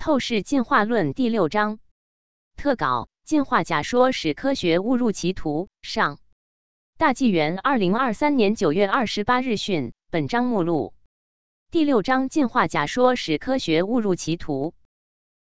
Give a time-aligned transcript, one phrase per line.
[0.00, 1.78] 透视进化论第六章
[2.56, 5.68] 特稿：进化假说使科学误入歧途。
[5.82, 6.18] 上
[6.96, 9.92] 大纪元二零二三年九月二十八日讯。
[10.10, 10.94] 本章目录：
[11.70, 14.72] 第六章进化假说使科学误入歧途。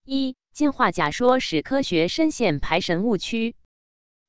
[0.06, 3.58] 一、进化假说使科学深陷排神误区。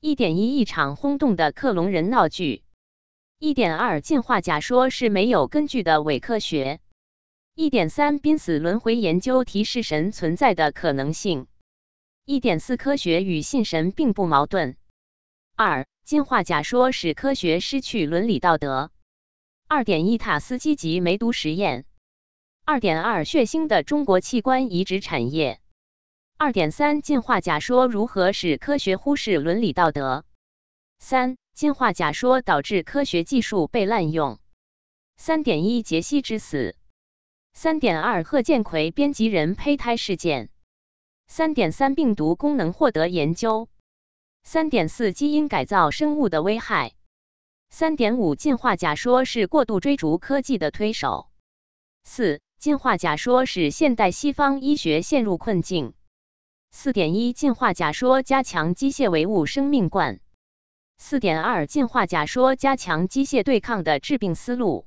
[0.00, 2.64] 一点一一场轰动的克隆人闹剧。
[3.38, 6.80] 一点二进化假说是没有根据的伪科学。
[7.58, 11.46] 一点三，濒死轮回研究提示神存在的可能性。
[12.26, 14.76] 一点四，科学与信神并不矛盾。
[15.54, 18.90] 二，进化假说使科学失去伦理道德。
[19.68, 21.86] 二点一，塔斯基及梅毒实验。
[22.66, 25.58] 二点二，血腥的中国器官移植产业。
[26.36, 30.26] 二点三，进化假说如何使科学忽视伦理道德？
[30.98, 34.38] 三，进化假说导致科学技术被滥用。
[35.16, 36.76] 三点一，杰西之死。
[37.58, 40.50] 三点二，贺建奎编辑人胚胎事件。
[41.26, 43.70] 三点三，病毒功能获得研究。
[44.42, 46.92] 三点四，基因改造生物的危害。
[47.70, 51.30] 三点五，进化假说是过度追逐科技的推手。
[52.04, 55.94] 四，进化假说使现代西方医学陷入困境。
[56.72, 60.20] 四点一，进化假说加强机械唯物生命观。
[60.98, 64.86] 四点二，进化假说加强机械对抗的治病思路。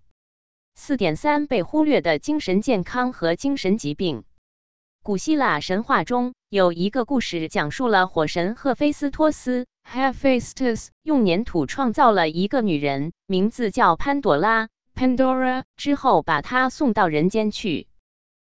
[0.81, 4.23] 四点三被忽略的精神健康和精神疾病。
[5.03, 17.89] 古希腊神话中有一个故事，讲述了火神赫菲斯托斯 （Hephaestus） 用粘土创造了一个女人，名字叫潘朵拉 （Pandora），之后把她送到人间去。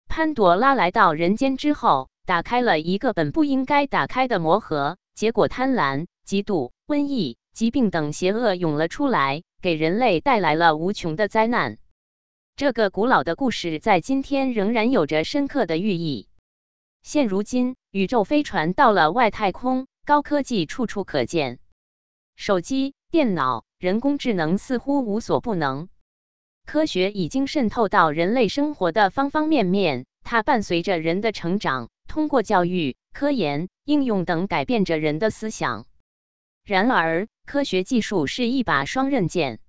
[0.07, 11.77] 潘朵拉来到人间之后，打开了一个本不应该打开的魔盒，结果贪婪、嫉妒、瘟疫、疾病等邪恶涌了出来，给人类带来了无穷的灾难。
[12.55, 16.27] 这个古老的故事在今天仍然有着深刻的寓意。
[17.01, 21.57] 现如今，宇宙飞船到了外太空，高科技处处可见，
[22.35, 25.89] 手机、电脑、人工智能似乎无所不能。
[26.63, 35.87] 科学已经渗透到人类生活的方方面面，它伴随着人的成长，通过教育、科研、应用等改变着人的思想。
[36.63, 39.59] 然而，科学技术是一把双刃剑。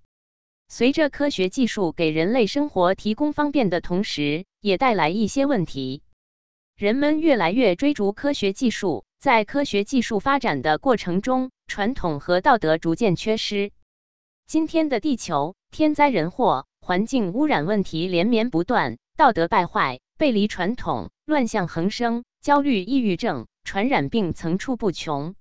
[0.77, 6.03] 随着科学技术给人类生活提供方便的同时，也带来一些问题。
[6.77, 13.71] 人们越来越追逐科学技术，在科学技术发展的过程中，传统和道德逐渐缺失。
[14.49, 25.37] 今天的地球，天灾人祸、环境污染问题连绵不断，道德败坏、背离传统、乱象横生，焦虑、抑郁症、传染病层出不穷。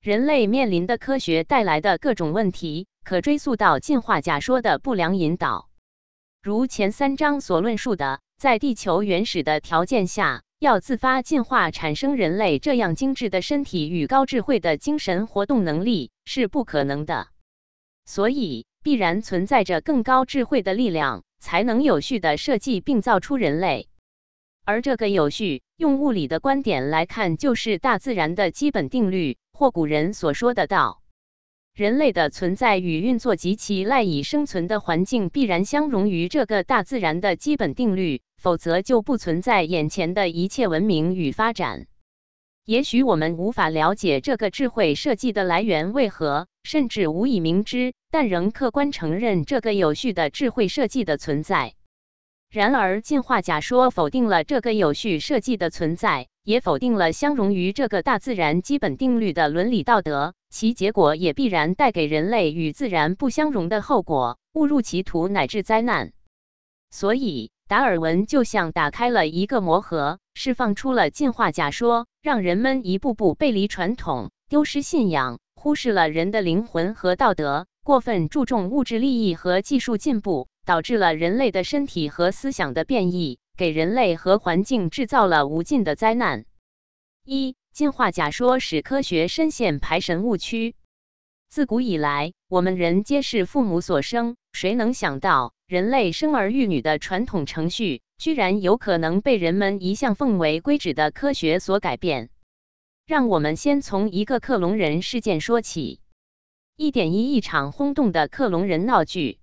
[0.00, 2.86] 人类面临的科学带来的各种问题。
[3.04, 5.68] 可追溯到进化假说的不良引导，
[6.42, 17.28] 如前三章所论述的，在地球原始的条件下，要自发进化产生人类这样精致的身体与高智慧的精神活动能力是不可能的。
[18.06, 23.88] 所以，必然存在着更高智慧的力量，才能有序的设计并造出人类。
[24.64, 31.02] 而这个有序，用物理的观点来看，就是大自然的基本定律，或古人所说的道。
[31.74, 41.88] 人类的存在与运作及其赖以生存的环境必然相融于这个大自然的基本定律，否则就不存在眼前的一切文明与发展。
[42.64, 51.74] 也许我们无法了解这个智慧设计的来源为何，甚至无以明知，但仍客观承认这个有序的智慧设计的存在。
[52.52, 56.28] 然而，进化假说否定了这个有序设计的存在。
[56.44, 66.12] 也否定了相融于这个大自然基本定律的伦理道德，其结果也必然带给人类与自然不相容的后果，误入歧途乃至灾难。
[66.92, 83.40] 所以，达尔文就像打开了一个魔盒，释放出了进化假说，让人们一步步背离传统，丢失信仰，忽视了人的灵魂和道德，过分注重物质利益和技术进步，导致了人类的身体和思想的变异。
[83.56, 86.44] 给人类和环境制造了无尽的灾难。
[87.24, 90.76] 一、进化假说使科学深陷排神误区。
[91.48, 102.30] 自古以来，我们人皆是父母所生，谁能想到人类生儿育女的传统程序，居然有可能被人们一向奉为圭臬的科学所改变？
[103.06, 105.98] 让我们先从一个克隆人事件说起。
[106.76, 109.40] 一点一，一场轰动的克隆人闹剧。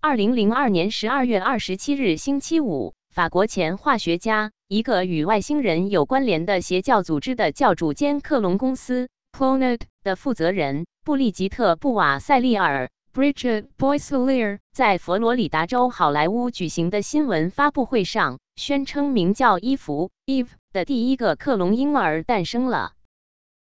[0.00, 2.94] 二零零二年十二月二十七日，星期五。
[3.10, 22.92] 法国前化学家，一个与外星人有关联的邪教组织的教主兼克隆公司 Cloned 的负责人布丽吉特·布瓦塞利尔 （Bridget Boisselier） 在佛罗里达州好莱坞举行的新闻发布会上，宣称名叫伊芙 （Eve） 的第一个克隆婴儿诞生了。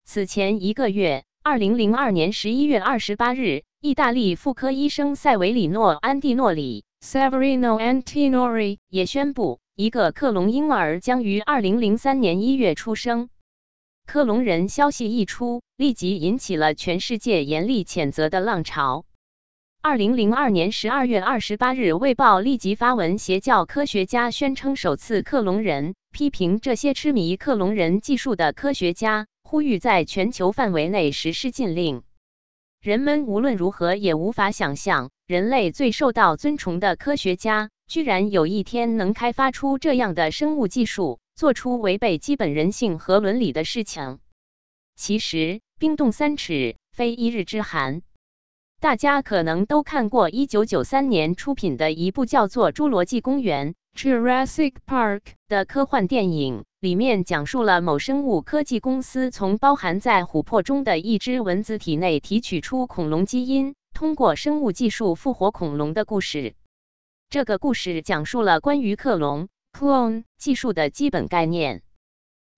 [0.05, 13.29] 此前一个月，二零零二年十一月二十八日，意大利妇科医生塞维里诺·安蒂诺里 （Severino Antinori） 也宣布，一个克隆婴儿将于二零零三年一月出生。
[14.05, 19.03] 克隆人消息一出，立即引起了全世界严厉谴责的浪潮。
[19.81, 32.03] 二零零二年十二月二十八日，《卫报》立即发文邪教科学家宣称首次克隆人，批评这些痴迷克隆人技术的科学家，呼吁在全球范围内实施禁令。
[32.79, 44.19] 人们无论如何也无法想象，人类最受到尊崇的科学家，居然有一天能开发出这样的生物技术，做出违背基本人性和伦理的事情。
[44.95, 48.01] 其实，冰冻三尺，非一日之寒。
[48.79, 66.55] 大家可能都看过1993年出品的一部叫做《侏罗纪公园》（Jurassic Park） 的科幻电影，里面讲述了某生物科技公司从包含在琥珀中的一只蚊子体内提取出恐龙基因，通过生物技术复活恐龙的故事。
[67.33, 71.81] 这个故事讲述了关于克隆 （clone） 技术的基本概念。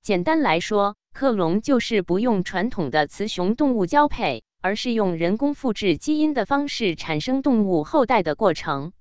[0.02, 4.44] 简单来说，克隆就是不用传统的雌雄动物交配。
[4.60, 8.92] 而是用人工复制基因的方式产生动物后代的过程。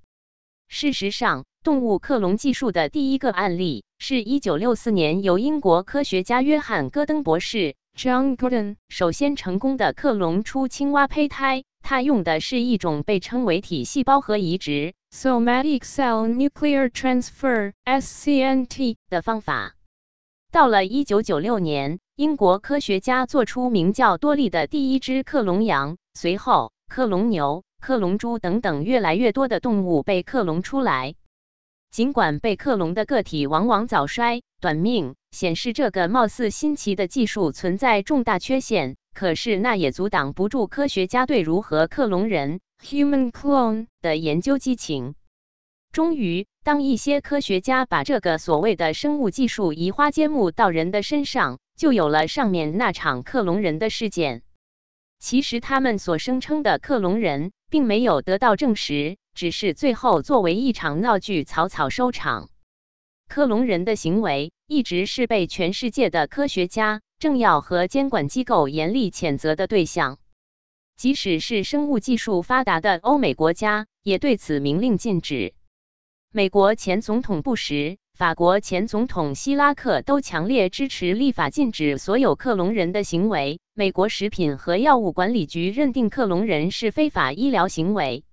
[0.69, 11.63] 事实上，动物克隆技术的第一个案例是一九六四年由英国科学家约翰·戈登博士 （John Gordon） 首先成功的克隆出青蛙胚胎。
[11.81, 19.75] 他用的是一种被称为体细胞核移植 （Somatic Cell Nuclear Transfer，SCNT） 的方法。
[20.51, 21.99] 到了一九九六年。
[22.17, 31.15] 英国科学家做出名叫多利的第一只克隆羊，随后克隆牛、克隆猪等等越来越多的动物被克隆出来。
[31.95, 45.15] 尽管被克隆的个体往往早衰、短命，显示这个貌似新奇的技术存在重大缺陷，可是那也阻挡不住科学家对如何克隆人 （human clone） 的研究激情。
[45.93, 51.59] 终于，当一些科学家把这个所谓的生物技术移花接木到人的身上。
[51.77, 54.41] 就有了上面那场克隆人的事件。
[55.19, 62.49] 其实他们所声称的克隆人并没有得到证实，只是最后作为一场闹剧草草收场。
[63.27, 70.19] 克隆人的行为一直是被全世界的科学家、政要和监管机构严厉谴责的对象。
[70.95, 75.53] 即使是生物技术发达的欧美国家，也对此明令禁止。
[76.31, 77.97] 美国前总统布什。
[78.15, 83.59] 法国前总统希拉克都强烈支持立法禁止所有克隆人的行为。
[83.73, 88.23] 美国食品和药物管理局认定克隆人是非法医疗行为，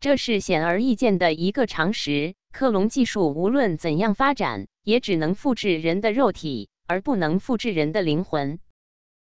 [0.00, 2.34] 这是显而易见的一个常识。
[2.52, 8.58] 克隆技术无论怎样发展，也只能复制人的肉体，而不能复制人的灵魂。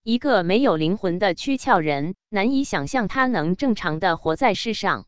[0.03, 5.05] 一个没有灵魂的躯壳人，难以想象他能正常的活在世上。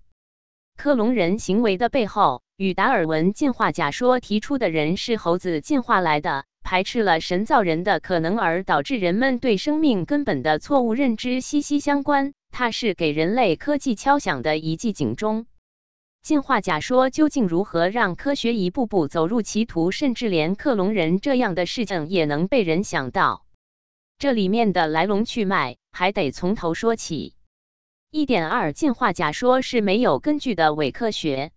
[0.76, 2.42] 克隆人行为的背后。
[2.56, 12.32] 与达尔文进化假说提出的人是猴子进化来的，排斥了神造人的可能，而导致人们对生命根本的错误认知息息相关。
[12.50, 15.46] 它是给人类科技敲响的一记警钟。
[16.22, 23.44] 进化假说究竟如何让科学一步步走入歧途，甚至连克隆人这样的事情也能被人想到？
[24.18, 27.35] 这里面的来龙去脉还得从头说起。
[28.10, 31.50] 一点二，进化假说是没有根据的伪科学。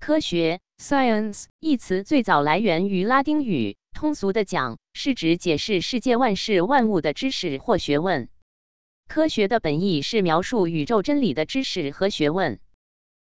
[0.00, 8.28] 科学 （science） 一词最早来源于拉丁语，通俗的讲，是指解释世界万事万物的知识或学问。
[9.06, 12.60] 科学的本意是描述宇宙真理的知识和学问。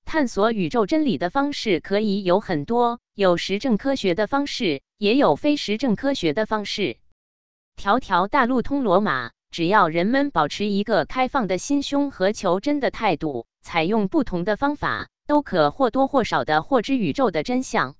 [0.05, 6.97] 探索宇宙真理的方式可以有很多，有实证科学的方式，也有非实证科学的方式。
[7.77, 15.07] 条条大路通罗马，只要人们保持一个开放的心胸和求真的态度，采用不同的方法。
[15.25, 17.95] 都可或多或少的获知宇宙的真相。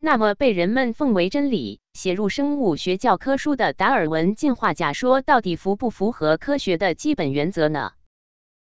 [0.00, 7.92] 那么，被人们奉为真理、写入生物学教科书的达尔文进化假说，到底符不符合科学的基本原则呢？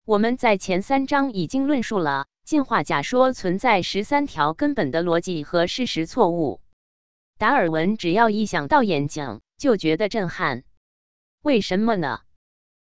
[0.06, 6.62] 我们在前三章已经论述了进化假说存在十三条根本的逻辑和事实错误。
[7.36, 10.62] 达尔文只要一想到眼睛，就觉得震撼。
[11.44, 12.20] 为什么呢？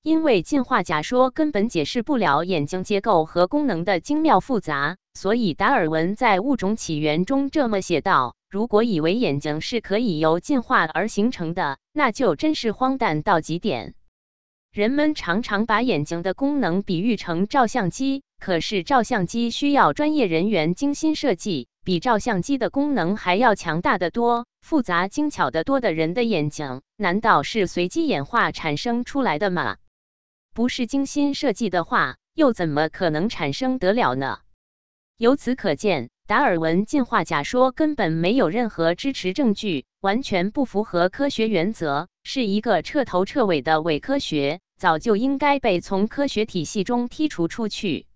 [0.02, 13.94] 因为进化假说根本解释不了眼睛结构和功能的精妙复杂，所以达尔文在《物种起源》中这么写道：“如果以为眼睛是可以由进化而形成的，那就真是荒诞到极点。”
[14.72, 29.78] 人们常常把眼睛的功能比喻成照相机，可是照相机需要专业人员精心设计，比照相机的功能还要强大的多、复杂精巧的多的人的眼睛，难道是随机演化产生出来的吗？
[30.54, 34.40] 不是精心设计的话，又怎么可能产生得了呢？
[35.16, 48.06] 由此可见，达尔文进化假说根本没有任何支持证据，完全不符合科学原则，是一个彻头彻尾的伪科学，早就应该被从科学体系中剔除出去。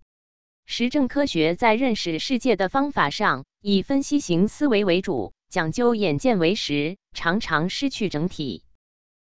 [0.64, 8.64] 实证科学在认识世界的方法上，以分析型思维为主，讲究眼见为实，常常失去整体。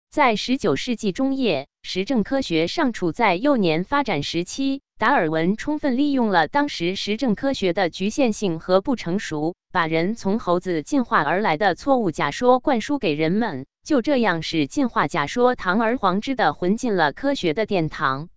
[0.10, 18.30] 在十九世纪中叶，实证科学尚处在幼年发展时期，达尔文充分利用了当时实证科学的局限性和不成熟，把人从猴子进化而来的错误假说灌输给人们，就这样使进化假说堂而皇之的混进了科学的殿堂。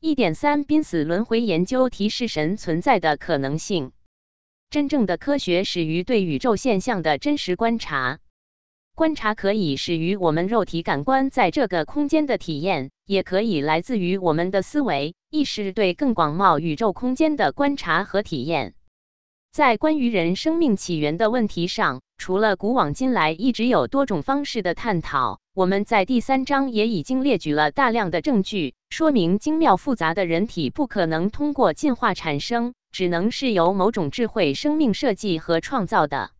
[0.00, 3.92] 一点三，濒死轮回研究提示神存在的可能性。
[4.70, 8.18] 真正的科学始于对宇宙现象的真实观察，
[8.94, 18.74] 观察可以始于我们肉体感官在这个空间的体验，也可以来自于我们的思维意识对更广袤宇宙空间的观察和体验。
[19.50, 36.30] 在关于人生命起源的问题上，除了古往今来一直有多种方式的探讨，我们在第三章也已经列举了大量的证据，说明精妙复杂的人体不可能通过进化产生，只能是由某种智慧生命设计和创造的。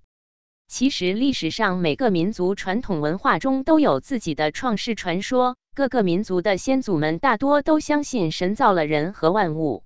[0.67, 9.85] 其实，历史上每个民族传统文化中都有自己的创世传说，各个民族的先祖们大多都相信神造了人和万物。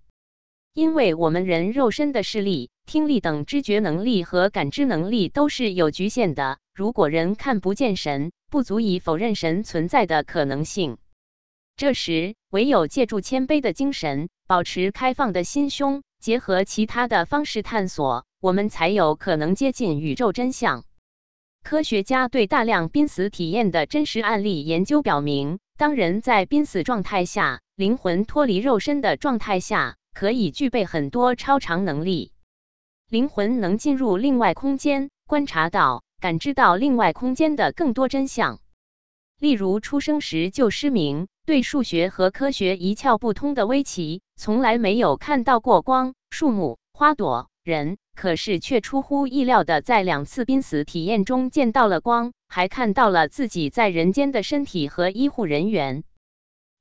[0.75, 6.59] 因为我们人肉身的视力、听力等知觉能力和感知能力都是有局限的。
[6.75, 10.97] 如果人看不见神，不足以否认神存在的可能性。
[11.77, 20.85] 这时，唯有借助谦卑的精神，保持开放的心胸，结合其他的方式探索，我们才有可能接近宇宙真相。
[21.65, 29.97] 科学家对大量濒死体验的真实案例研究表明，当人在濒死状态下，灵魂脱离肉身的状态下。
[30.15, 32.33] 可以具备很多超常能力，
[33.09, 38.61] 灵魂能进入另外空间，观察到、感知到另外空间的更多真相。
[39.39, 56.03] 例如，出生时就失明、对数学和科学一窍不通的威奇，从来没有看到过光、树木、花朵、人，可是却出乎意料的在两次濒死体验中见到了光，还看到了自己在人间的身体和医护人员。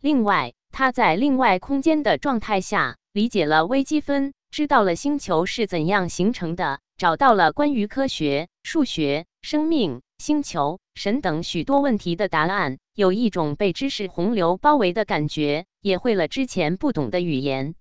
[0.01, 2.97] 另外，他在另外空间的状态下。
[3.13, 17.75] 理解了微积分，知道了星球是怎样形成的，找到了关于科学、数学、生命、星球、神等许多问题的答案，有一种被知识洪流包围的感觉，也会了之前不懂的语言。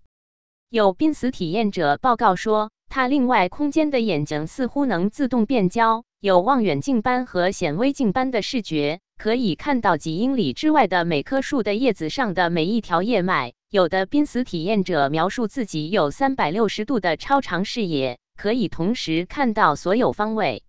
[0.68, 13.52] 有濒死体验者报告说，他另外空间的眼睛似乎能自动变焦，有望远镜般和显微镜般的视觉，可以看到几英里之外的每棵树的叶子上的每一条叶脉。
[13.70, 20.64] 有的濒死体验者描述自己有三百六十度的超长视野，可以同时看到所有方位。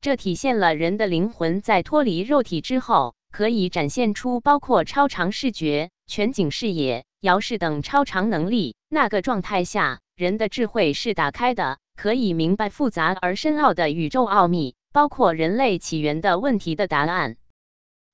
[0.00, 8.76] 这体现了人的灵魂在脱离肉体之后，可以展现出包括超长视觉、全景视野、遥视等超长能力。
[8.90, 17.36] 那个状态下，人的智慧是打开的，可以明白复杂而深奥的宇宙奥秘，包括人类起源的问题的答案。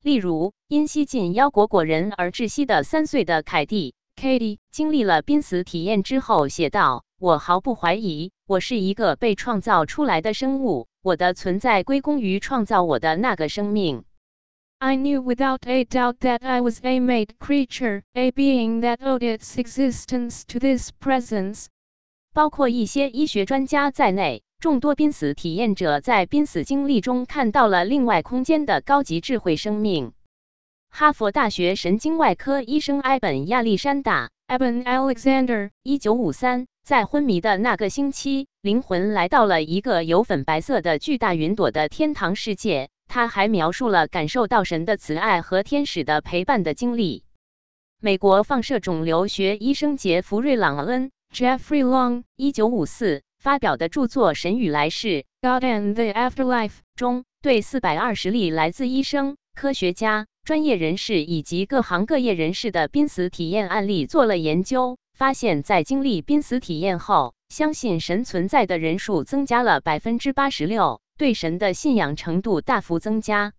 [0.01, 3.97] 例如，因吸进妖果果仁而窒息的三岁的凯蒂。
[4.15, 14.05] Katie 经历了濒死体验之后写道：“我毫不怀疑，我是一个被创造出来的生物，我的存在归功于创造我的那个生命。”
[14.81, 19.23] I knew without a doubt that I was a made creature, a being that owed
[19.23, 21.67] its existence to this presence。
[22.33, 30.13] 包括一些医学专家在内，众多濒死体验者在濒死经历中看到了另外空间的高级智慧生命。
[30.91, 42.91] 哈佛大学神经外科医生埃本·亚历山大 （Eben Alexander） 一九五三，在昏迷的那个星期，灵魂来到了一个有粉白色的巨大云朵的天堂世界。
[43.09, 47.25] 他还描述了感受到神的慈爱和天使的陪伴的经历。
[48.01, 55.09] 美国放射肿瘤学医生杰弗瑞·朗恩 （Jeffrey Long） 一九五四发表的著作《神与来世》
[55.43, 60.27] （God and the Afterlife） 中，对四百二十例来自医生、科学家。
[60.45, 73.53] 专业人士以及各行各业人士的濒死体验案例做了研究，发现，在经历濒死体验后，相信神存在的人数增加了百分之八十六，对神的信仰程度大幅增加。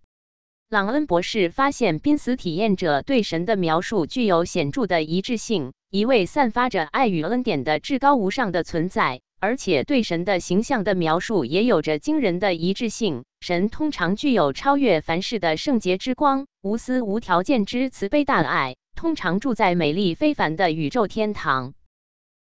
[0.69, 13.25] 朗恩博士发现，濒死体验者对神的描述具有显著的一致性：一位散发着爱与恩典的至高无上的存在，而且对神的形象的描述也有着惊人的一致性。
[13.41, 21.73] 神通常具有超越凡世的圣洁之光、无私无条件之慈悲大爱，通常住在美丽非凡的宇宙天堂。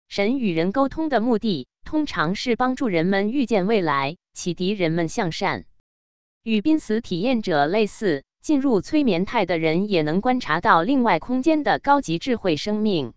[0.08, 5.64] 神与人沟通的目的，通常是帮助人们预见未来，启迪人们向善。
[6.44, 13.14] 与濒死体验者类似，进入催眠态的人也能观察到另外空间的高级智慧生命。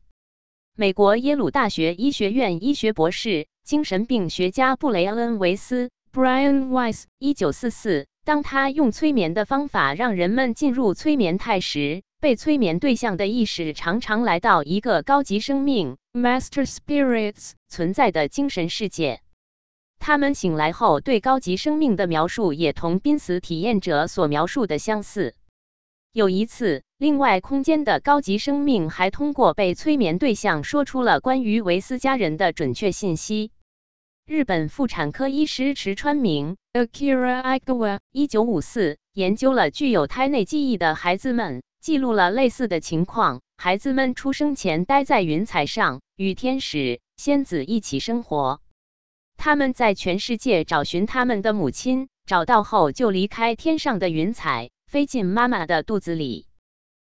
[0.75, 19.21] 美国耶鲁大学医学院医学博士、精神病学家布雷恩·维斯 （Brian Weiss） 一九四四，当他用催眠的方法让人们进入催眠态时，被催眠对象的意识常常来到一个高级生命 （Master Spirits） 存在的精神世界。
[20.01, 25.35] 他们醒来后对高级生命的描述也同濒死体验者所描述的相似。
[26.11, 33.51] 有一次，另外空间的高级生命还通过被催眠对象说出了关于维斯家人的准确信息。
[34.25, 43.41] 日本妇产科医师池川明 （Akira Igawa） 一九五四研究了具有胎内记忆的孩子们，记录了类似的情况。
[43.55, 48.61] 孩子们出生前待在云彩上，与天使、仙子一起生活。
[49.43, 56.45] 他们在全世界找寻他们的母亲，找到后就离开天上的云彩，飞进妈妈的肚子里。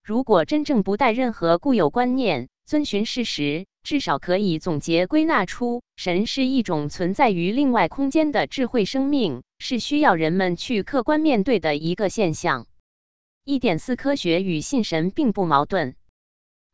[0.04, 12.68] 如果真正不带任何固有观念，遵循事实，至少可以总结归纳出，神是一种存在于另外空间的智慧生命，是需要人们去客观面对的一个现象。
[13.44, 15.96] 一点四，科学与信神并不矛盾。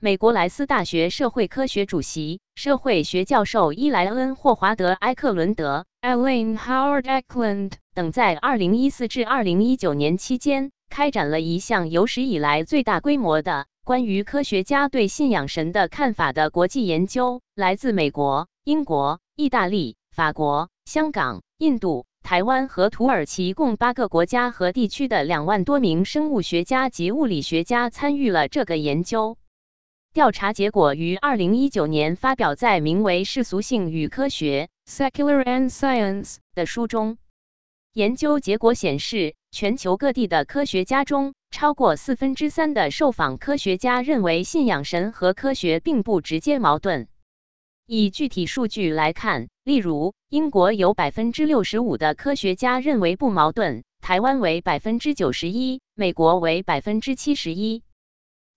[0.01, 17.43] 美国莱斯大学社会科学主席、社会学教授伊莱恩·霍华德·埃克伦德 e l a i n Howard Eklund） 等在2014至2019年期间开展了一项有史以来最大规模的关于科学家对信仰神的看法的国际研究。
[17.57, 29.37] 来自美国、英国、意大利、法国、香港、印度、台湾和土耳其共八个国家和地区的两万多名生物学家及物理学家参与了这个研究。
[30.15, 37.19] 调查结果于二零一九年发表在名为《世俗性与科学》（Secular and Science） 的书中。
[37.93, 47.07] 研究结果显示，全球各地的科学家中，超过四分之三的受访科学家认为信仰神和科学并不直接矛盾。
[47.87, 57.83] 以具体数据来看，例如，英国有百分之六十五的科学家认为不矛盾，台湾为百分之九十一，美国为百分之七十一。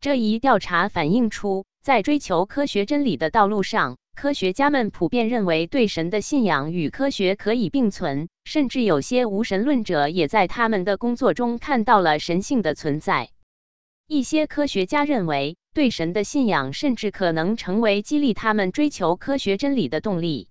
[0.01, 13.29] 这一调查反映出，在追求科学真理的道路上，科学家们普遍认为对神的信仰与科学可以并存，甚至有些无神论者也在他们的工作中看到了神性的存在。
[14.07, 20.49] 一些科学家认为，对神的信仰甚至可能成为激励他们追求科学真理的动力。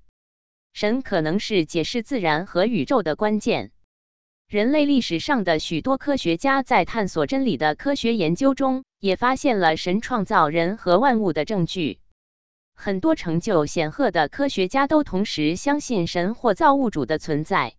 [0.72, 3.72] 神可能是解释自然和宇宙的关键。
[4.50, 12.00] 人类历史上的许多科学家在探索真理的科学研究中，也发现了神创造人和万物的证据。
[12.74, 17.74] 很多成就显赫的科学家都同时相信神或造物主的存在。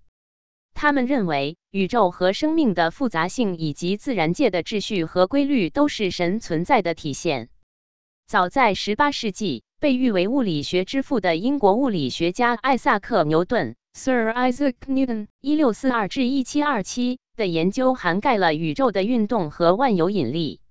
[0.74, 7.50] 他们认为，宇宙和生命的复杂性以及自然界的秩序和规律都是神存在的体现。
[8.26, 13.76] 早在18世纪，被誉为物理学之父的英国物理学家艾萨克·牛顿。
[13.94, 20.62] Sir Isaac Newton 一六四二至一七二七的研究涵盖了宇宙的运动和万有引力。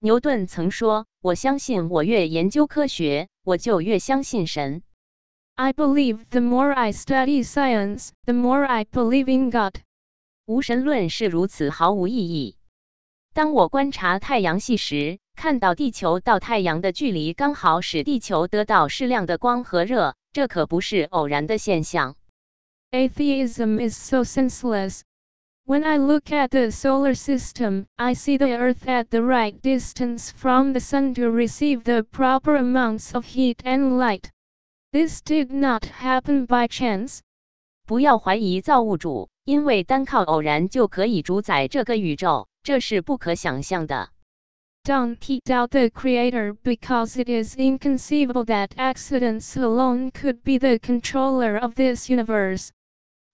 [0.00, 4.82] 牛顿曾说：“我相信，我越研究科学，我就越相信神。”
[5.54, 9.76] I believe the more I study science, the more I believe in God。
[10.46, 12.56] 无神论是如此毫无意义。
[13.34, 22.16] 当我观察太阳系时，看到地球到太阳的距离刚好使地球得到适量的光和热，这可不是偶然的现象。
[22.93, 25.01] Atheism is so senseless.
[25.65, 30.29] When I look at the solar system, I see the Earth at the right distance
[30.29, 34.29] from the Sun to receive the proper amounts of heat and light.
[34.91, 37.21] This did not happen by chance.
[37.87, 44.09] 不要怀疑造物主，因为单靠偶然就可以主宰这个宇宙，这是不可想象的。
[44.83, 51.75] Don't doubt the Creator because it is inconceivable that accidents alone could be the controller of
[51.75, 52.69] this universe.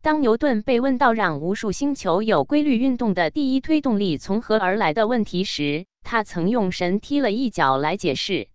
[0.03, 8.49] 当牛顿被问到让无数星球有规律运动的第一推动力从何而来的问题时，他曾用神踢了一脚来解释。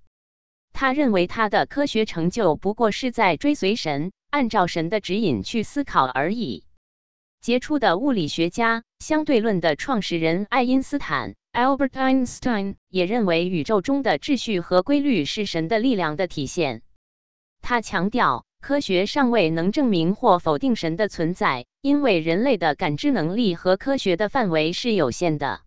[0.74, 6.66] 他认为他的科学成就不过是在追随神，按照神的指引去思考而已。
[7.40, 16.82] 杰出的物理学家、相对论的创始人爱因斯坦 （Albert Einstein） 也认为宇宙中的秩序和规律是神的力量的体现。
[17.62, 25.62] 他强调，科学尚未能证明或否定神的存在，因为人类的感知能力和科学的范围是有限的。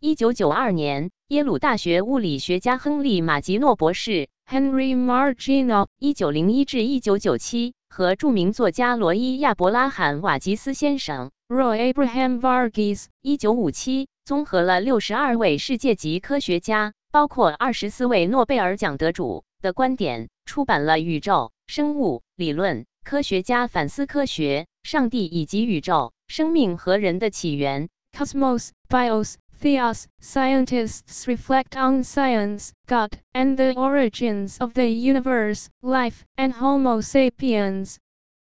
[0.00, 21.52] 一九九二年，耶鲁大学物理学家亨利·马吉诺博士 Henry Margino 一九零一至一九九七）和著名作家罗伊·亚伯拉罕·瓦吉斯先生 Roy Abraham Varghese 一九五七）综合了六十二位世界级科学家，包括二十四位诺贝尔奖得主的观点，出版了《宇宙》。
[21.72, 27.90] 生物理论科学家反思科学、上帝以及宇宙、生命和人的起源。
[28.16, 30.04] Cosmos, Bios, Theos.
[30.20, 37.96] Scientists reflect on science, God, and the origins of the universe, life, and Homo sapiens.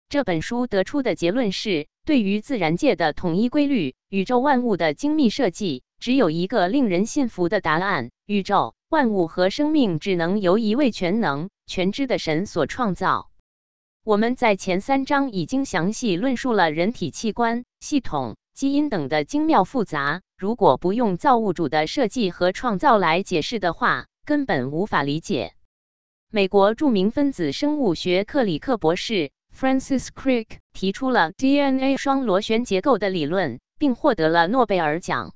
[0.09, 11.49] 这本书得出的结论是，对于自然界的统一规律、宇宙万物的精密设计，只有一个令人信服的答案：宇宙万物和生命只能由一位全能。
[11.67, 13.31] 全知的神所创造。
[14.03, 20.21] 我们在前三章已经详细论述了人体器官、系统、基因等的精妙复杂。
[20.37, 25.55] 如果不用造物主的设计和创造来解释的话，根本无法理解。
[26.29, 35.33] 美国著名分子生物学克里克博士 Francis Crick 提出了 DNA 双螺旋结构的理论，并获得了诺贝尔奖。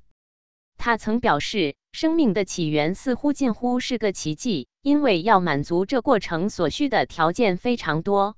[0.77, 4.67] 他曾表示，生命的起源似乎近乎是个奇迹。
[4.81, 8.37] 因为要满足这过程所需的条件非常多。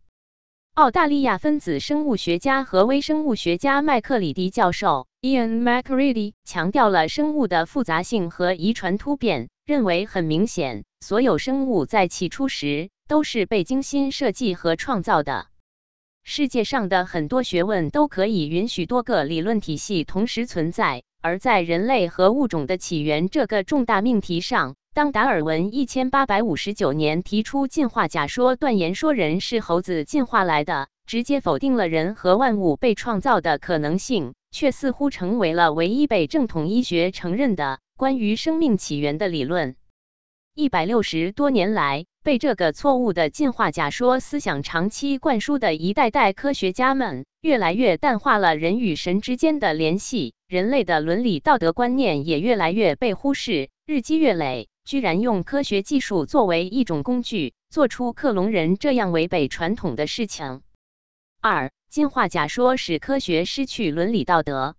[0.73, 15.45] 澳大利亚分子生物学家和微生物学家麦克里迪教授 Ian MacReady） 强调了生物的复杂性和遗传突变，认为很明显，所有生物在起初时都是被精心设计和创造的。
[16.23, 24.75] 世界上的很多学问都可以允许多个理论体系同时存在，而在人类和物种的起源这个重大命题上。
[24.93, 39.77] 当达尔文一千八百五十九年提出进化假说，断言说人是猴子进化来的，直接否定了人和万物被创造的可能性，却似乎成为了唯一被正统医学承认的关于生命起源的理论。
[40.55, 54.67] 一百六十多年来，被这个错误的进化假说思想长期灌输的一代代科学家们，越来越淡化了人与神之间的联系，人类的伦理道德观念也越来越被忽视，日积月累。
[54.83, 60.61] 居然用科学技术作为一种工具，做出克隆人这样违背传统的事情。
[61.39, 64.75] 二、进化假说使科学失去伦理道德。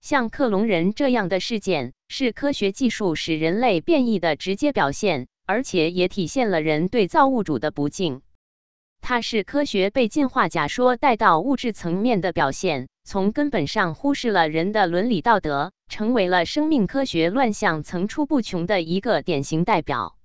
[0.00, 8.22] 像克隆人这样的事件，是科学技术使人类变异的直接表现，而且也体现了人对造物主的不敬。
[9.04, 12.88] 它是科学被进化假说带到物质层面的表现。
[13.04, 20.16] 从根本上忽视了人的伦理道德，成为了生命科学乱象层出不穷的一个典型代表。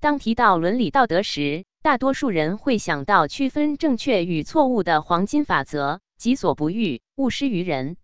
[0.00, 7.96] 当提到伦理道德时，大多数人会想到区分正确与错误的黄金法则：己所不欲，勿施于人。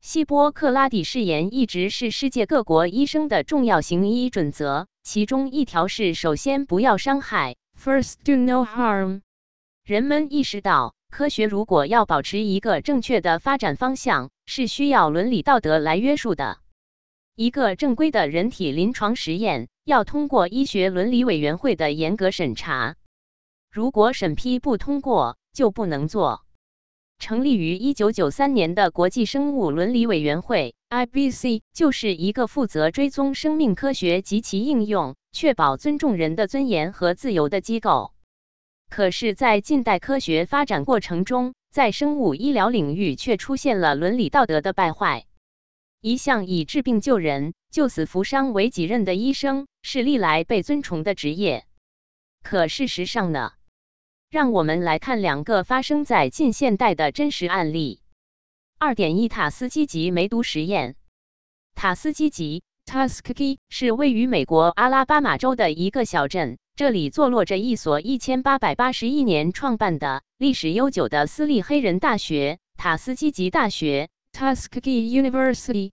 [0.00, 9.20] 希波克拉底誓言一直是世界各国医生的重要行医准则，其中一条是：首先不要伤害，First do no harm。
[9.88, 10.94] 人们意识到。
[11.10, 16.58] 科学如果要保持一个正确的发展方向，是需要伦理道德来约束的。
[17.34, 22.96] 一个正规的人体临床实验要通过医学伦理委员会的严格审查，
[23.72, 26.42] 如果审批不通过，就不能做。
[27.18, 38.12] 成立于一九九三年的国际生物伦理委员会 （IBC） 就是一个负责追踪生命科学及其应用，确保尊重人的尊严和自由的机构。
[38.88, 45.26] 可是，在近代科学发展过程中，在生物医疗领域却出现了伦理道德的败坏。
[46.00, 51.66] 一向以治病救人、救死扶伤为己任的医生，是历来被尊崇的职业。
[52.42, 53.52] 可事实上呢？
[54.30, 58.00] 让我们来看两个发生在近现代的真实案例。
[58.78, 60.96] 二点一塔斯基级梅毒实验。
[61.74, 66.58] 塔斯基级 （Tuskegee） 是位于美国阿拉巴马州的一个小镇。
[66.78, 75.90] 这里坐落着一所一千八百八十一年创办的、历史悠久的私立黑人大学——塔斯基级大学 （Tuskegee University）。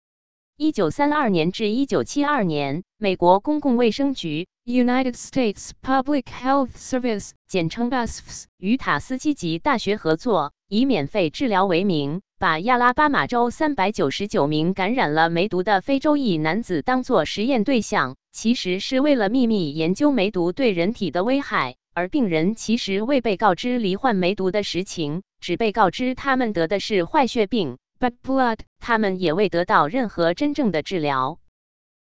[0.56, 12.22] 一九三二年至一九七二年，美国公共卫生局 （United States Public Health Service） 简称 USFS 与塔斯基级大学合作，以免费治疗为名。
[12.42, 21.76] 把亚拉巴马州三百九十九名感染了梅毒的非洲裔男子当作实验对象，其实是为了秘密研究梅毒对人体的危害。
[21.94, 31.38] 而病人其实未被告知罹患梅毒的实情，只被告知他们得的是坏血病 （bad blood），他们也未得到任何真正的治疗。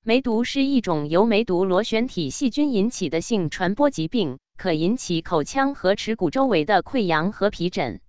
[0.03, 8.01] 梅毒是一种由梅毒螺旋体细菌引起的性传播疾病，可引起口腔和耻骨周围的溃疡和皮疹。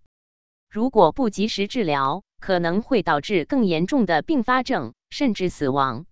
[0.73, 6.07] 如果不及时治疗，可能会导致更严重的并发症，甚至死亡。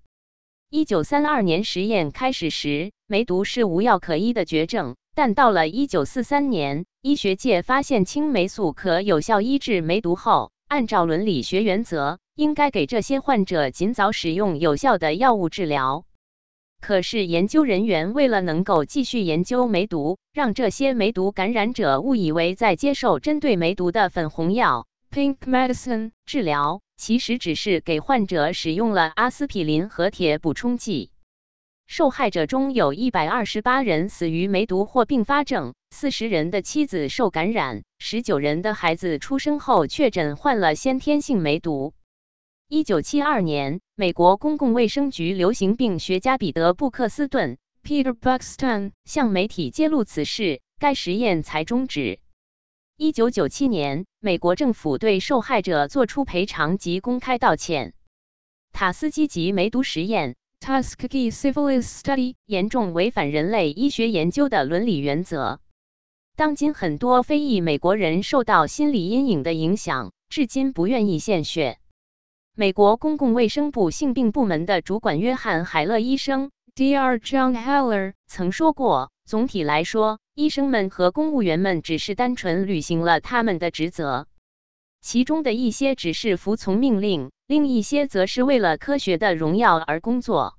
[0.70, 4.96] 一九三二年实验开始时，梅毒是无药可医的绝症。
[5.16, 16.06] 但到了一九四三年，医学界发现青霉素可有效医治梅毒后，按照伦理学原则，应该给这些患者尽早使用有效的药物治疗。
[16.82, 31.12] 可是，研究人员为了能够继续研究梅毒，让这些梅毒感染者误以为在接受针对梅毒的粉红药 （pink medicine） 治疗，其实只是给患者使用了阿司匹林和铁补充剂。
[31.86, 41.94] 受害者中有一百二十八人死于梅毒或并发症，四十人的妻子受感染，十九人的孩子出生后确诊患了先天性梅毒。
[42.74, 52.22] 一九七二年，美国公共卫生局流行病学家彼得·布克斯顿 （Peter Buxton） 向媒体揭露此事，该实验才终止。
[52.96, 57.94] 一九九七年，美国政府对受害者作出赔偿及公开道歉。
[58.72, 60.38] 塔斯基级梅毒实验。
[60.62, 65.60] Tuskegee syphilis study 严重违反人类医学研究的伦理原则。
[66.38, 71.80] 当今很多非裔美国人受到心理阴影的影响，至今不愿意献血。
[72.56, 77.18] 美国公共卫生部性病部门的主管约翰·海勒医生 （Dr.
[77.20, 84.26] John Heller） 曾说过：“总体来说，医生们和公务员们只是单纯履行了他们的职责，
[85.00, 90.58] 其中的一些只是服从命令。”另一些则是为了科学的荣耀而工作。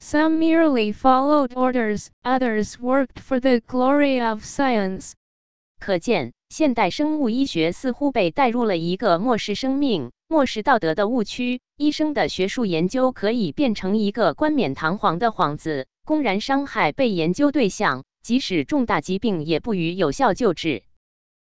[0.00, 5.12] Some merely followed orders, others worked for the glory of science.
[5.78, 11.60] 可见，现代生物医学似乎被带入了一个漠视生命、漠视道德的误区。
[11.76, 20.82] 医生的学术研究可以变成一个冠冕堂皇的幌子，公然伤害被研究对象，即使重大疾病也不予有效救治。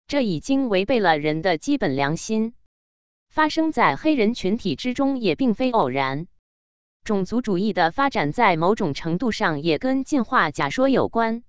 [0.09, 2.54] 这已经违背了人的基本良心。
[3.28, 6.26] 发生在黑人群体之中也并非偶然。
[7.04, 11.42] 种族主义的发展在某种程度上也跟进化假说有关。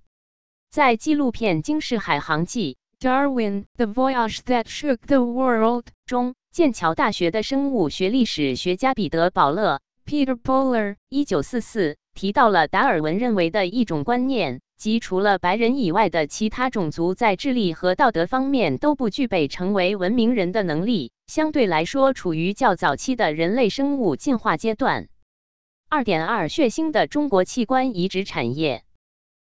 [0.70, 14.60] 在纪录片《惊世海航记》（Darwin: The Voyage That Shook the World） 中，剑桥大学的生物学历史学家彼得·保勒 （Peter Bowler） 一九四四提到了达尔文认为的一种观念。
[14.76, 25.08] 即除了白人以外的其他种族，在智力和道德方面都不具备成为文明人的能力，相对来说处于较早期的人类生物进化阶段。
[25.88, 28.84] 二点二，血腥的中国器官移植产业。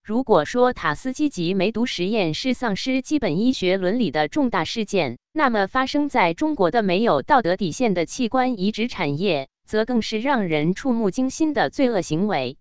[0.04, 12.58] 如果说塔斯基级梅毒实验是丧失基本医学伦理的重大事件，那么发生在中国的没有道德底线的器官移植产业，则更是让人触目惊心的罪恶行为。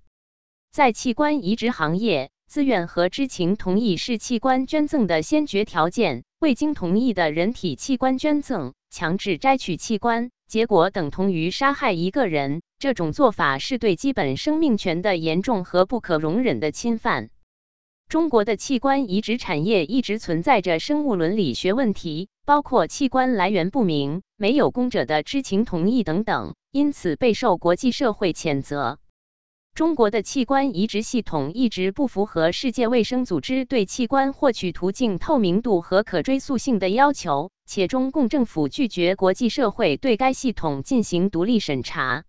[0.71, 2.29] 在器官移植行业。
[2.51, 6.25] 自愿和知情同意是器官捐赠的先决条件。
[6.39, 12.61] 未经同意的人体器官捐赠、强制摘取器官，结果等同于杀害一个人。
[12.77, 17.29] 这种做法是对基本生命权的严重和不可容忍的侵犯。
[18.09, 28.99] 中国的器官移植产业一直存在着生物伦理学问题，包括器官来源不明、没有供者的知情同意等等，因此备受国际社会谴责。
[29.73, 42.25] 中国的器官移植系统一直不符合世界卫生组织对器官获取途径透明度和可追溯性的要求，且中共政府拒绝国际社会对该系统进行独立审查。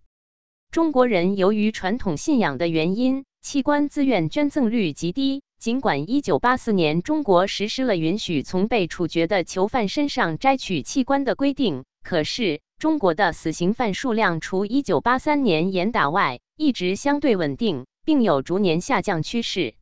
[0.70, 5.42] 中国人由于传统信仰的原因，器官自愿捐赠率极低。
[5.58, 19.74] 尽管1984年中国实施了允许从被处决的囚犯身上摘取器官的规定，可是中国的死刑犯数量除1983年严打外，一直相对稳定，并有逐年下降趋势。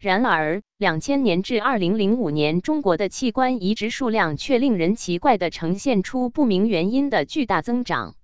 [0.00, 8.14] 然而，两千年至二零零五年，中国的器官移植数量却令人奇怪地呈现出不明原因的巨大增长。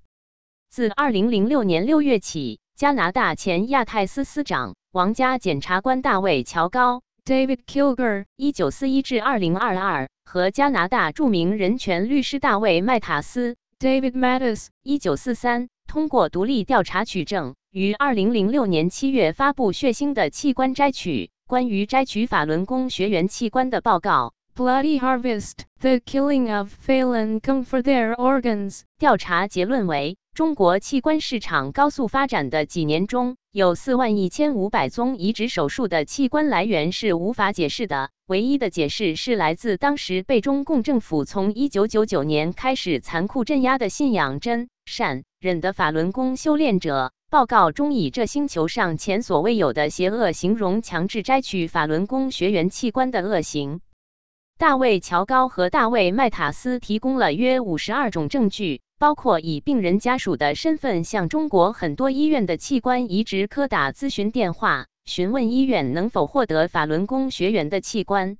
[0.70, 17.56] 自二零零六年六月起，加拿大前亚太司司长、王家检察官大卫·乔高 （David Kilger，一九四一至二零二二）和加拿大著名人权律师大卫·麦塔斯 （David Mattis，一九四三）通过独立调查取证。
[17.72, 24.33] 于二零零六年七月发布血腥的器官摘取关于摘取法轮功学员器官的报告。
[24.57, 28.80] Bloody Harvest: The Killing of Falun Gong for Their Organs。
[28.98, 38.11] 调查结论为：中国器官市场高速发展的几年中，有四万一千五百宗移植手术的器官来源是无法解释的。
[38.26, 47.12] 唯一的解释是来自当时被中共政府从一九九九年开始残酷镇压的信仰真善忍的法轮功修炼者。
[47.35, 53.81] 报告中以这星球上前所未有的邪恶形容强制摘取法轮功学员器官的恶行。
[54.57, 68.38] 大卫·乔高和大卫·麦塔斯提供了约五十二种证据，包括以病人家属的身份向中国很多医院的器官移植科打咨询电话，询问医院能否获得法轮功学员的器官。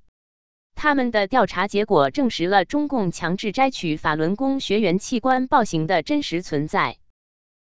[0.77, 6.99] 他们的调查结果证实了中共强制摘取法轮功学员器官暴行的真实存在。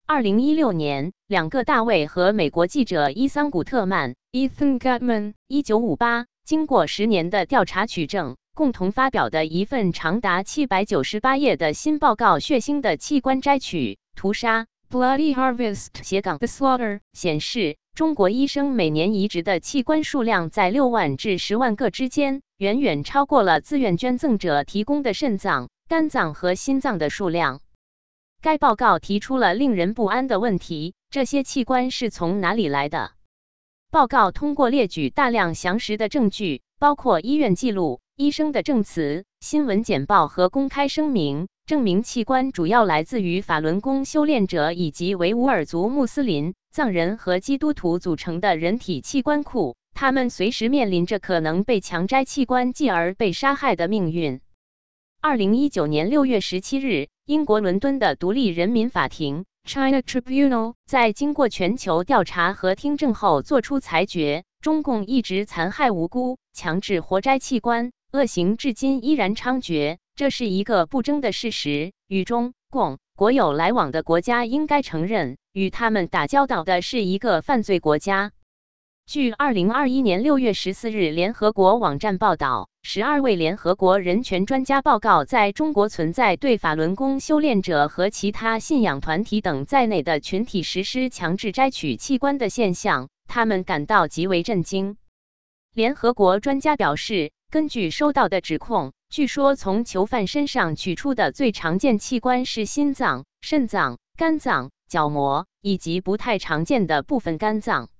[0.07, 6.27] 二零一六年，两个大卫和美国记者伊桑·古特曼 （Ethan Gutman） 一九五八。
[6.45, 27.61] 经过十年的调查取证，共同发表的一份长达七百九十八页的新报告《血腥的器官摘取、屠杀》（Bloody Harvest） 斜杠 The Slaughter 显示，中国医生每年移植的器官数量在六万至十万个之间，远远超过了自愿捐赠者提供的肾脏、肝脏和心脏的数量。
[28.44, 33.12] 该报告提出了令人不安的问题：这些器官是从哪里来的？
[33.90, 49.74] 报告通过列举大量详实的证据，包括医院记录、医生的证词、新闻简报和公开声明，证明器官主要来自于法轮功修炼者以及维吾尔族穆斯林、藏人和基督徒组成的人体器官库。
[49.94, 54.42] 他们随时面临着可能被强摘器官继而被杀害的命运。
[55.22, 59.47] 二零一九年六月十七日，英国伦敦的独立人民法庭。
[59.67, 71.93] China Tribunal 在经过全球调查和听证后作出裁决：中共一直残害无辜，强制活摘器官，恶行至今依然猖獗，这是一个不争的事实。
[72.09, 78.33] 与中共国有来往的国家应该承认，与他们打交道的是一个犯罪国家。
[79.07, 94.97] 据二零二一年六月十四日联合国网站报道，十二位联合国人权专家报告，在中国存在对法轮功修炼者和其他信仰团体等在内的群体实施强制摘取器官的现象，他们感到极为震惊。
[95.75, 107.90] 联合国专家表示，根据收到的指控，据说从囚犯身上取出的最常见器官是心脏、肾脏、肝脏、角膜以及不太常见的部分肝脏。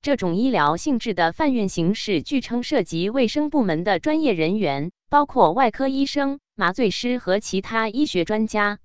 [0.00, 8.78] 这种医疗性质的贩运形式，据称涉及卫生部门的专业人员，包括外科医生、麻醉师和其他医学专家。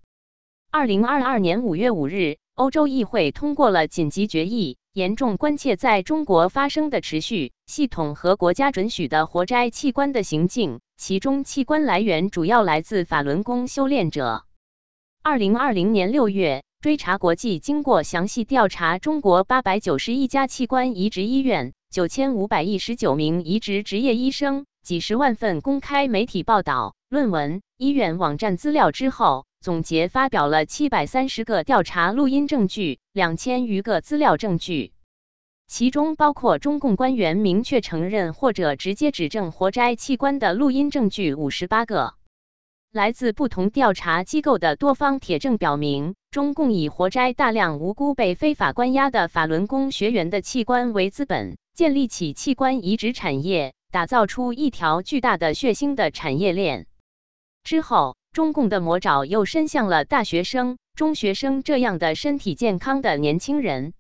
[0.72, 14.46] 二零二二年五月五日，欧洲议会通过了紧急决议，严重关切在中国发生的持续、系统和国家准许的活摘器官的行径，其中器官来源主要来自法轮功修炼者。
[15.22, 16.64] 二零二零年六月。
[16.84, 34.92] 追查国际经过详细调查，中国八百九十一家器官移植医院、九千五百一十九名移植执业医生、几十万份公开媒体报道、论文、医院网站资料之后，总结发表了七百三十个调查录音证据、两千余个资料证据，
[35.68, 42.16] 其中包括中共官员明确承认或者直接指证活摘器官的录音证据五十八个。
[42.94, 56.86] 来自不同调查机构的多方铁证表明，中共以活摘大量无辜被非法关押的法轮功学员的器官为资本，建立起器官移植产业，打造出一条巨大的血腥的产业链。
[57.64, 63.96] 之后，中共的魔爪又伸向了大学生、中学生这样的身体健康的年轻人。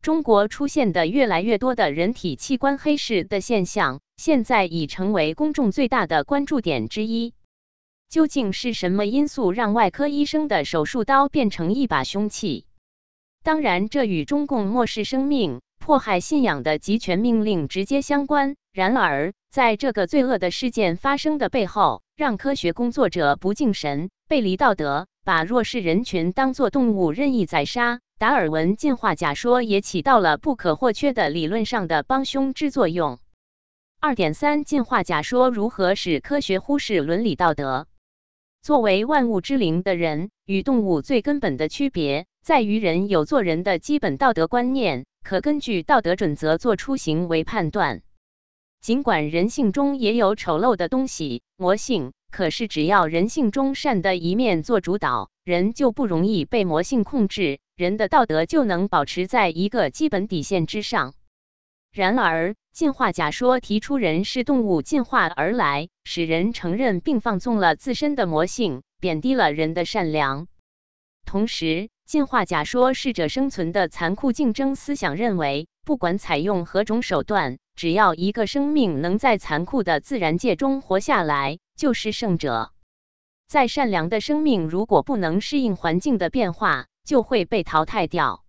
[0.00, 7.34] 中国出现的越来越多的人体器官黑市的现象，现在已成为公众最大的关注点之一。
[8.08, 12.66] 究竟是什么因素让外科医生的手术刀变成一把凶器？
[13.42, 18.56] 当然，这与中共漠视生命、迫害信仰的集权命令直接相关。
[18.72, 33.18] 然而，在这个罪恶的事件发生的背后，让科学工作者不敬神、背离道德，把弱势人群当作动物任意宰杀，达尔文进化假说也起到了不可或缺的理论上的帮凶之作用。
[34.00, 37.86] 二点三，进化假说如何使科学忽视伦理道德？
[38.64, 48.00] 作为万物之灵的人，与动物最根本的区别在于人有做人的基本道德观念，可根据道德准则做出行为判断。
[48.80, 61.12] 尽管人性中也有丑陋的东西，魔性，可是只要人性中善的一面做主导，人就不容易被魔性控制，人的道德就能保持在一个基本底线之上。
[61.94, 70.48] 然而，进化假说提出人是动物进化而来，使人承认并放纵了自身的魔性，贬低了人的善良。
[71.24, 82.72] 同时，进化假说适者生存的残酷竞争思想认为，不管采用何种手段，只要一个生命能在残酷的自然界中活下来，就是胜者。
[83.46, 88.43] 再善良的生命，如果不能适应环境的变化，就会被淘汰掉。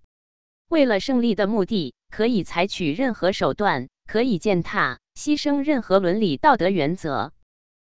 [0.68, 7.34] 为了胜利的目的，可以采取任何手段，可以践踏、牺牲任何伦理道德原则。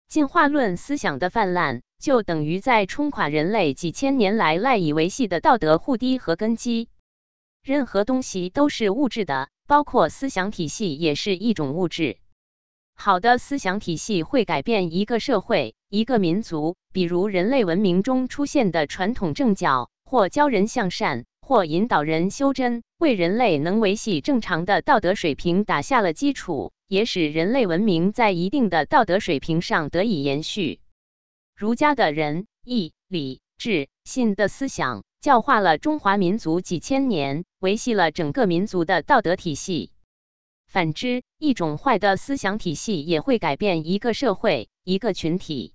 [0.08, 6.88] 进化论思想的泛滥，就等于在冲垮人类几千年来赖以维系的道德护堤和根基。
[7.62, 12.18] 任何东西都是物质的，包括思想体系也是一种物质。
[12.94, 26.72] 好的思想体系会改变一个社会、一个民族，比如人类文明中出现的传统政教，或教人向善，或引导人修真，为人类能维系正常的道德水平打下了基础。
[26.88, 30.80] 也使人类文明在一定的道德水平上得以延续。
[31.56, 39.90] 儒家的仁、义、礼、智、信的思想教化了中华民族几千年，维系了整个民族的道德体系。
[40.66, 45.74] 反之，一种坏的思想体系也会改变一个社会、一个群体。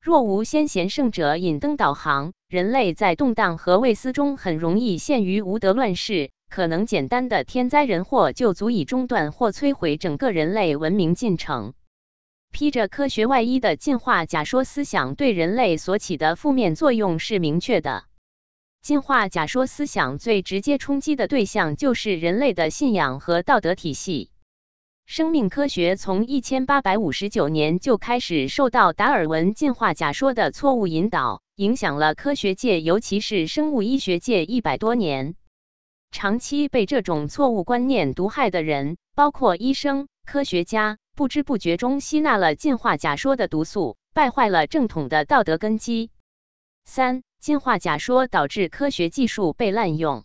[0.00, 6.30] 若无先贤圣者引灯导航，人类在动荡和未思中很容易陷于无德乱世。
[6.50, 11.74] 可能简单的天灾人祸就足以中断或摧毁整个人类文明进程。
[12.50, 18.04] 披着科学外衣的进化假说思想对人类所起的负面作用是明确的。
[18.80, 24.30] 进化假说思想最直接冲击的对象就是人类的信仰和道德体系。
[25.10, 35.34] 生命科学从一千八百五十九年就开始受到达尔文进化假说的错误引导，影响了科学界，尤其是生物医学界一百多年。
[36.10, 46.10] 长期被这种错误观念毒害的人，包括医生、科学家，不知不觉中吸纳了进化假说的毒素，败坏了正统的道德根基。
[46.84, 50.24] 三、进化假说导致科学技术被滥用。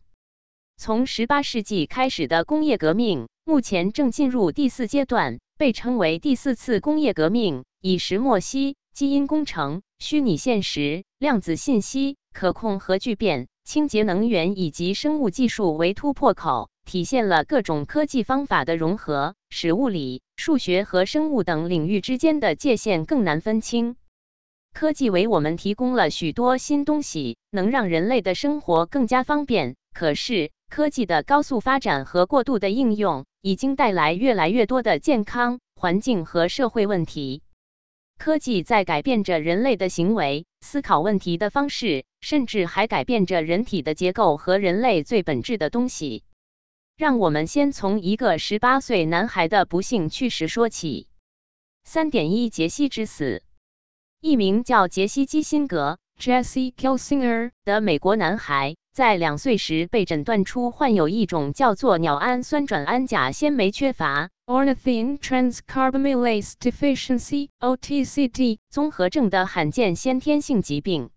[0.86, 13.48] 从十八世纪开始的工业革命，目前正进入第四阶段，被称为第四次工业革命，以石墨烯、基因工程、虚拟现实、量子信息、可控核聚变。
[13.64, 23.96] 清洁能源以及生物技术为突破口，体现了各种科技方法的融合，使物理、数学和生物等领域之间的界限更难分清。
[24.74, 29.78] 科技为我们提供了许多新东西，能让人类的生活更加方便。
[29.94, 37.44] 可是，科技的高速发展和过度的应用，已经带来越来越多的健康、环境和社会问题。
[38.18, 46.24] 科技在改变着人类的行为、思考问题的方式，甚至还改变着人体的结构和人类最本质的东西。
[46.98, 51.08] 让我们先从一个十八岁男孩的不幸去世说起。
[51.84, 53.44] 三点一：杰西之死。
[54.22, 64.30] 一名叫杰西·基辛格 （Jesse Kilsinger 的美国男孩，在两岁时被诊断出患有一种叫做鸟氨酸转氨甲纤酶缺乏。
[64.46, 71.10] Ornithine transcarbamylase deficiency (OTCD) 综合症的罕见先天性疾病，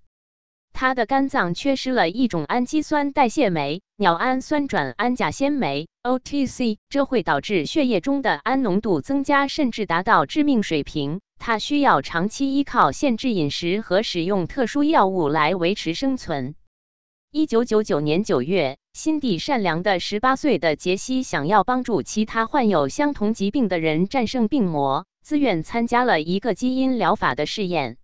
[0.73, 11.21] 他的肝脏缺失了一种氨基酸代谢酶——鸟氨酸转氨甲纤酶 （OTC），这会导致血液中的氨浓度增加，甚至达到致命水平。
[11.39, 16.55] 他需要长期依靠限制饮食和使用特殊药物来维持生存。
[17.37, 18.79] 一九九九年九月。
[18.95, 27.99] 心地善良的十八岁的杰西想要帮助其他患有相同疾病的人战胜病魔，自愿参加了一个基因疗法的试验。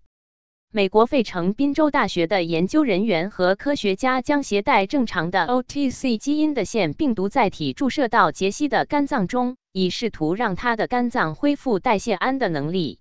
[0.71, 12.99] 美国费城宾州大学的研究人员和科学家将携带正常的 OTC 基因的腺病毒载体注射到杰西的肝脏中，以试图让他的肝脏恢复代谢氨的能力。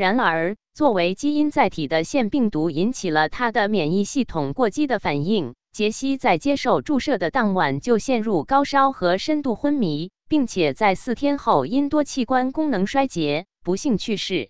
[0.00, 5.52] 然而，作为基因载体的腺病毒引起了他的免疫系统过激的反应。
[5.72, 14.48] 杰西在接受注射的当晚就陷入高烧和深度昏迷，并且在四天后因多器官功能衰竭不幸去世。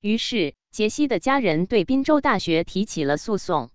[0.00, 3.70] 于是，杰西的家人对宾州大学提起了诉讼。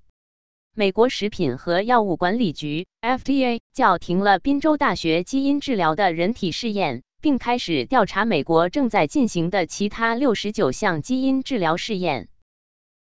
[0.76, 12.30] 美国食品和药物管理局 （FDA） 叫停了宾州大学基因治疗的人体试验，并开始调查美国正在进行的其他六十九项基因治疗试验。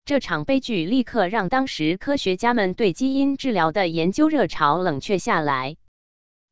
[0.04, 5.76] 这场悲剧立刻让当时科学家们对基因治疗的研究热潮冷却下来，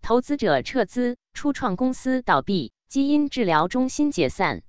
[0.03, 4.63] 投资者撤资，初创公司倒闭，基因治疗中心解散。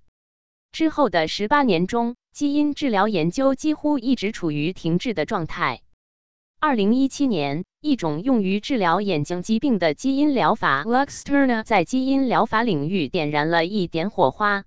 [0.72, 5.82] 之后的十八年中，基因治疗研究几乎一直处于停滞的状态。
[6.60, 14.66] 二零一七年，一种用于治疗眼睛疾病的基因疗法 Luxturna 在基因疗法领域点燃了一点火花。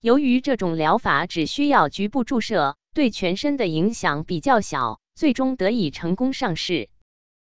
[0.00, 2.76] 由于这种疗法只需要局部注射。
[2.94, 6.88] 对全身的影响比较小，最终得以成功上市。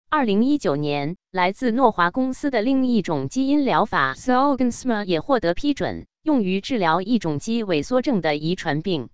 [0.09, 9.09] 二零一九年，来自诺华公司的另一种基因疗法 Zolgensma 也获得批准，用于治疗一种肌萎缩症的遗传病。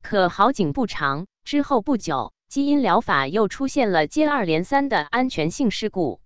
[0.00, 6.20] 可好景不长，之后不久，基因疗法又出现了接二连三的安全性事故。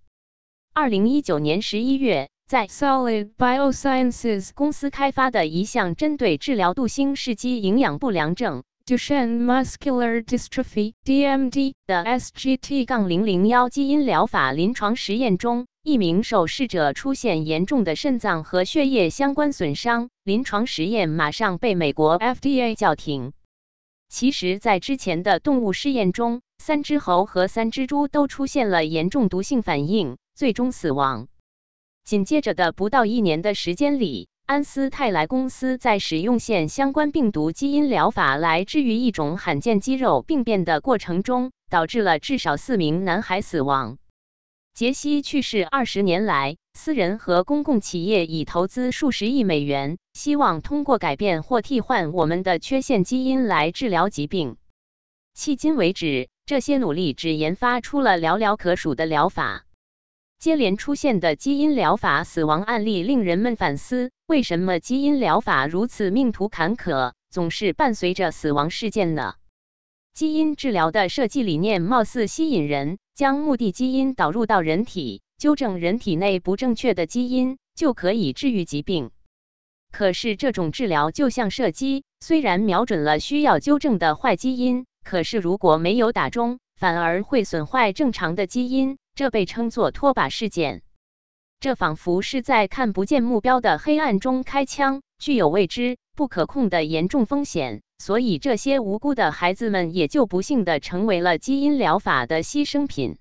[0.73, 23.31] 二零一九年十一月，在 Solid Biosciences 公司开发的一项针对治疗杜兴氏肌营养不良症 Duchenne Muscular Dystrophy (DMD) 的 SGT-001 基因疗法临床实验中，一名受试者出现严重的肾脏和血液相关损伤，临床实验马上被美国 FDA 叫停。
[24.09, 31.27] 其实，在之前的动物试验中，三只猴和三只猪都出现了严重毒性反应，最终死亡。
[32.03, 43.97] 紧接着的不到一年的时间里，安斯泰莱公司在使用线相关病毒基因疗法来治愈一种罕见肌肉病变的过程中，导致了至少四名男孩死亡。
[44.73, 54.57] 杰西去世二十年来，私人和公共企业已投资数十亿美元，希望通过改变或替换我们的缺陷基因来治疗疾病。
[55.35, 59.65] 迄今为止，这些努力只研发出了寥寥可数的疗法。
[60.37, 69.33] 接连出现的基因疗法死亡案例令人们反思：为什么基因疗法如此命途坎坷，总是伴随着死亡事件呢？
[70.13, 79.11] 基因治疗的设计理念貌似吸引人，将目的基因导入到人体，纠正人体内不正确的基因，就可以治愈疾病。
[79.91, 84.85] 可是，这种治疗就像射击，虽然瞄准了需要纠正的坏基因。
[85.03, 90.81] 可是，如果没有打中，反而会损坏正常的基因，这被称作拖把事件。
[91.59, 97.81] 这仿佛是在看不见目标的黑暗中开枪，具有未知、不可控的严重风险。
[97.99, 103.17] 所以，这些无辜的孩子们也就不幸的成为了基因疗法的牺牲品。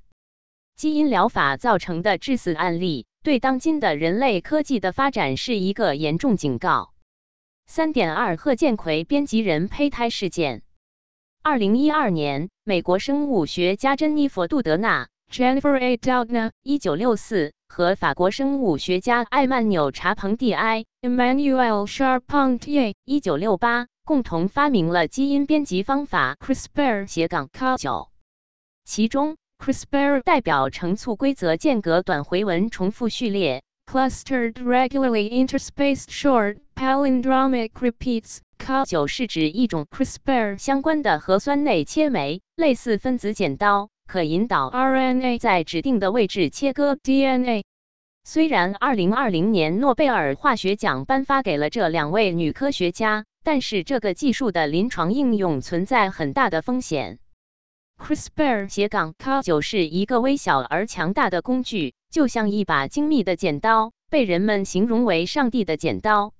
[0.76, 6.92] 基因疗法造成的致死案例，对当今的人类科技的发展是一个严重警告。
[7.64, 10.62] 三点二贺建奎编辑人胚胎事件。
[11.42, 15.96] 二零一二年，美国生物学家珍妮佛·杜德纳 （Jennifer A.
[15.96, 28.08] Doudna） 一九六四和法国生物学家艾曼纽·查彭蒂埃 （Emmanuel Charpentier） 一九六八共同发明了基因编辑方法 CRISPR 斜杠 Cas9，
[28.84, 38.38] 其中 CRISPR 代表成簇规则间隔短回文重复序列 （Clustered Regularly Interspaced Short Palindromic Repeats）。
[38.58, 47.64] Cas9 是指一种 CRISPR 相关的核酸内切酶，类似分子剪刀，可引导 RNA 在指定的位置切割 DNA。
[48.24, 57.18] 虽然2020年诺贝尔化学奖颁发给了这两位女科学家，但是这个技术的临床应用存在很大的风险。
[57.98, 66.32] CRISPR 斜杠 Cas9 是一个微小而强大的工具，就像一把精密的剪刀，被人们形容为“上帝的剪刀”。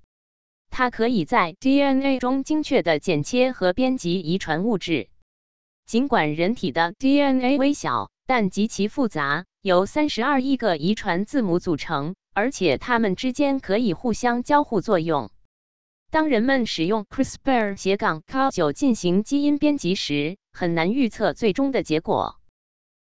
[0.69, 5.09] 它可以在 DNA 中精确地剪切和编辑遗传物质。
[5.85, 15.31] 尽管人体的 DNA 微小，但极其复杂，由三十二亿个遗传字母组成，而且它们之间可以互相交互作用。
[16.09, 22.37] 当人们使用 CRISPR 斜杠 Cas9 进行基因编辑时，很难预测最终的结果。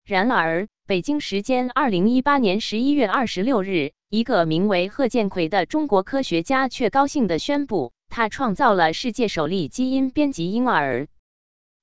[0.06, 3.94] 然而，北京时间二零一八年十一月二十六日。
[4.10, 11.08] 一个名为贺建奎的中国科学家却高兴地宣布，他创造了世界首例基因编辑婴儿。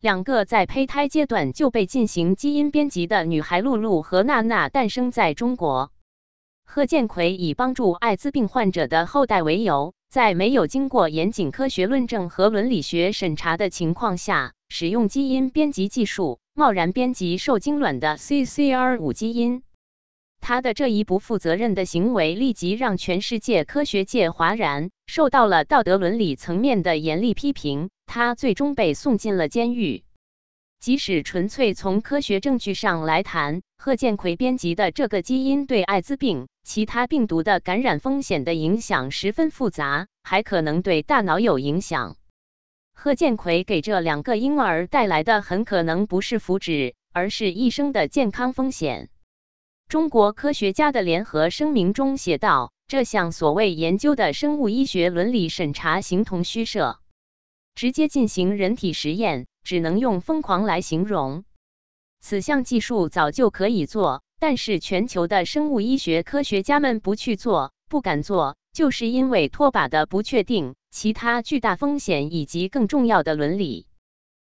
[0.01, 5.93] 两个在胚胎阶段就被进行基因编辑的女孩露露和娜娜诞生在中国。
[6.65, 19.63] 贺建奎以帮助艾滋病患者的后代为由，在没有经过严谨科学论证和伦理学审查的情况下，使用基因编辑技术，贸然编辑受精卵的 CCR5 基因。
[20.41, 27.91] 他的这一不负责任的行为立即让全世界科学界哗然，受到了道德伦理层面的严厉批评。
[28.07, 30.05] 他最终被送进了监狱。
[30.79, 42.17] 即使纯粹从科学证据上来谈，贺建奎编辑的这个基因对艾滋病、其他病毒的感染风险的影响十分复杂，还可能对大脑有影响。
[42.93, 49.11] 贺建奎给这两个婴儿带来的很可能不是福祉，而是一生的健康风险。
[49.89, 56.99] 中国科学家的联合声明中写道：“这项所谓研究的生物医学伦理审查形同虚设，
[57.75, 61.45] 直接进行人体实验只能用疯狂来形容。
[62.21, 73.89] 此项技术早就可以做，但是全球的生物医学科学家们不去做、不敢做，就是因为拖把的不确定、其他巨大风险以及更重要的伦理。”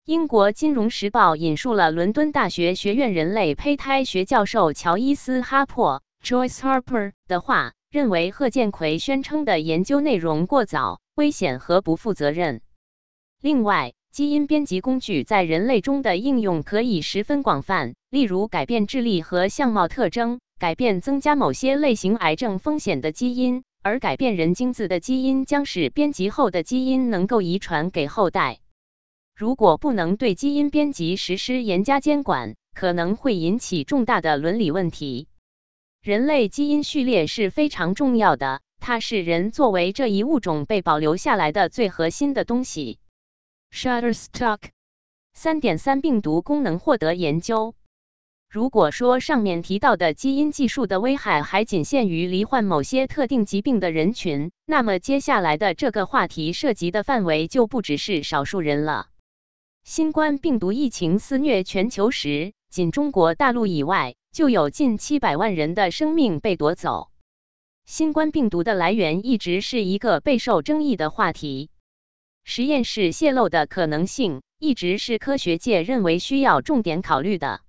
[0.05, 12.61] 英国《金融时报》引述了伦敦大学学院人类胚胎学教授乔伊斯·哈珀 （Joyce Harper） 的话，认为贺建奎宣称的研究内容过早、危险和不负责任。
[13.41, 28.59] 另外，基因编辑工具在人类中的应用可以十分广泛，例如改变智力和相貌特征，改变增加某些类型癌症风险的基因，而改变人精子的基因将使编辑后的基因能够遗传给后代。
[29.35, 35.27] 如果不能对基因编辑实施严加监管，可能会引起重大的伦理问题。
[36.01, 42.97] 人类基因序列是非常重要的，它是人作为这一物种被保留下来的最核心的东西。
[43.73, 44.59] Shutterstock
[45.33, 47.75] 三点三病毒功能获得研究。
[48.49, 59.07] 如果说上面提到的基因技术的危害还仅限于罹患某些特定疾病的人群，那么接下来的这个话题涉及的范围就不只是少数人了。
[59.83, 64.15] 新冠病毒疫情肆虐全球时，仅中国大陆以外。
[64.31, 67.09] 就有近七百万人的生命被夺走。
[67.85, 71.71] 新冠病毒的来源一直是一个备受争议的话题。
[72.51, 77.61] 实验室泄露的可能性一直是科学界认为需要重点考虑的。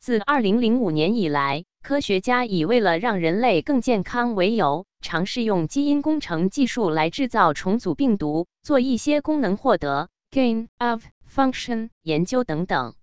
[0.00, 12.96] 自2005年以来，科学家以为了让人类更健康为由，尝试用基因工程技术来制造重组病毒，做一些功能获得 gain of function 研究等等。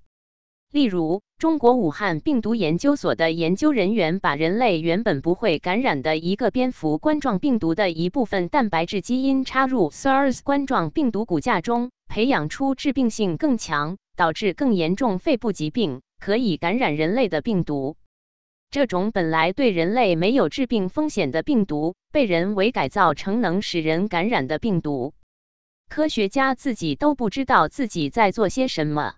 [0.77, 17.97] 例如，中国武汉病毒研究所的研究人员把人类原本不会感染的一个蝙蝠冠状病毒的一部分蛋白质基因插入 SARS 冠状病毒骨架中，培养出致病性更强、导致更严重肺部疾病、可以感染人类的病毒。
[18.69, 25.15] 这种本来对人类没有致病风险的病毒，被人为改造成能使人感染的病毒。
[25.89, 29.15] 科学家自己都不知道自己在做些什么。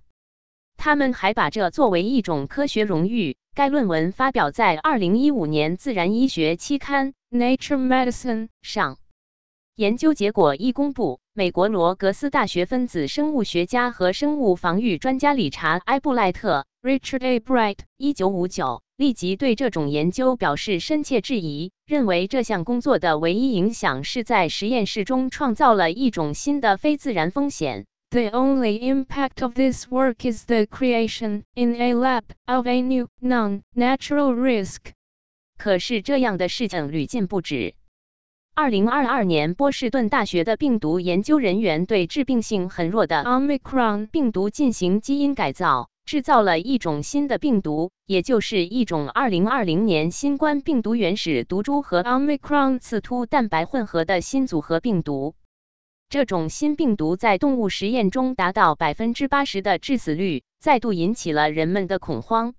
[0.80, 3.36] 他们还把这作为一种科学荣誉。
[3.54, 8.98] 该论文发表在2015年《自然医学》期刊《Nature Medicine》上。
[9.76, 17.40] 研究结果一公布，美国罗格斯大学分子生物学家和生物防御专家理查·埃布赖特 （Richard A.
[17.42, 27.86] Bright） 1959立即对这种研究表示深切质疑，认为这项工作的唯一影响是在实验室中创造了一种新的非自然风险。
[28.12, 34.34] The only impact of this work is the creation, in a lab, of a new, non-natural
[34.34, 34.94] risk.
[35.60, 37.76] 可是这样的事情屡禁不止。
[38.56, 55.36] 二零二二年，波士顿大学的病毒研究人员对致病性很弱的 Omicron 病毒进行基因改造，制造了一种新的病毒，也就是一种二零二零年新冠病毒原始毒株和 Omicron 刺突蛋白混合的新组合病毒。
[56.10, 62.56] 这种新病毒在动物实验中达到百分之八十的致死率，再度引起了人们的恐慌。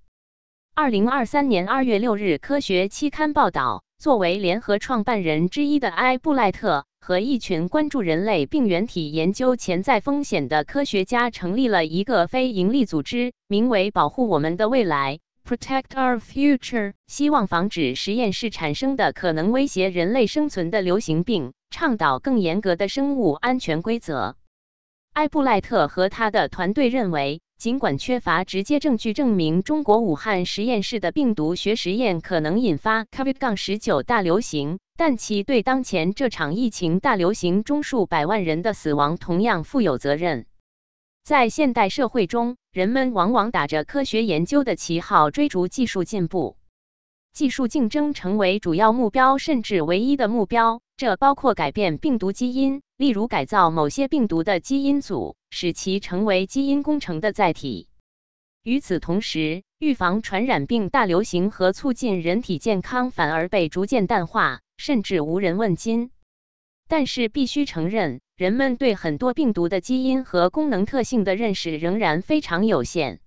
[0.76, 15.18] 二零二三年二月六日，《科学》期刊报道，作为联合创办人之一的埃布赖特和一群关注人类病原体研究潜在风险的科学家，成立了一个非营利组织，名为“保护我们的未来
[15.48, 21.52] ”（Protect Our Future），希望防止实验室产生的可能威胁人类生存的流行病。
[21.72, 24.34] 倡导更严格的生物安全规则。
[25.12, 40.46] 埃布赖特和他的团队认为，尽管缺乏直接证据证明中国武汉实验室的病毒学实验可能引发 COVID-19 大流行，但其对当前这场疫情大流行中数百万人的死亡同样负有责任。
[41.22, 46.56] 在现代社会中，人们往往打着科学研究的旗号追逐技术进步。
[47.32, 50.80] 技术竞争成为主要目标，甚至唯一的目标。
[50.96, 57.88] 这包括改变病毒基因，例如改造某些病毒的基因组，使其成为基因工程的载体。
[58.62, 66.10] 与此同时，预防传染病大流行和促进人体健康反而被逐渐淡化，甚至无人问津。
[66.88, 73.20] 但是，必须承认，人们对很多病毒的基因和功能特性的认识仍然非常有限。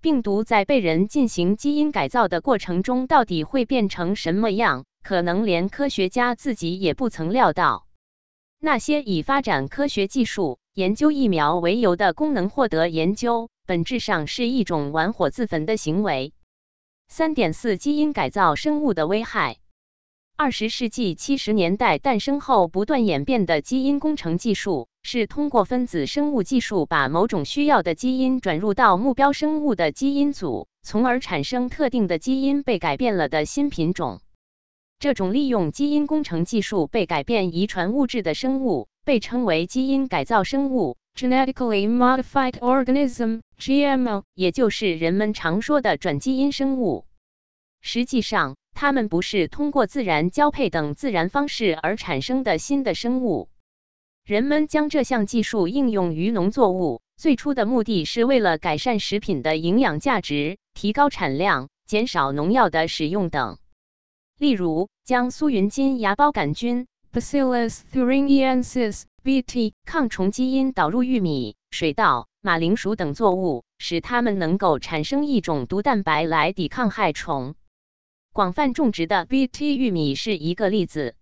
[0.00, 4.84] 病毒在被人进行基因改造的过程中，到底会变成什么样？
[5.04, 7.86] 可能连科学家自己也不曾料到。
[8.58, 16.32] 那些以发展科学技术、研究疫苗为由的功能获得研究，本质上是一种玩火自焚的行为。
[17.06, 19.58] 三点四基因改造生物的危害。
[20.42, 34.20] 二十世纪七十年代诞生后不断演变的基因工程技术，是通过分子生物技术把某种需要的基因转入到目标生物的基因组，从而产生特定的基因被改变了的新品种。
[34.98, 47.04] 这种利用基因工程技术被改变遗传物质的生物，被称为基因改造生物 （Genetically Modified Organism，GMO），也就是人们常说的转基因生物。
[47.80, 53.48] 实际上，它们不是通过自然交配等自然方式而产生的新的生物。
[54.24, 63.58] 人们将这项技术应用于农作物，最初的目的是为了改善食品的营养价值、提高产量、减少农药的使用等。
[64.38, 77.54] 例如，将苏云金芽孢杆菌 Bacillus thuringiensis (BT) 抗虫基因导入玉米、水稻、马铃薯等作物，使它们能够产生一种毒蛋白来抵抗害虫。
[78.32, 81.16] 广泛种植的 BT 玉米是一个例子。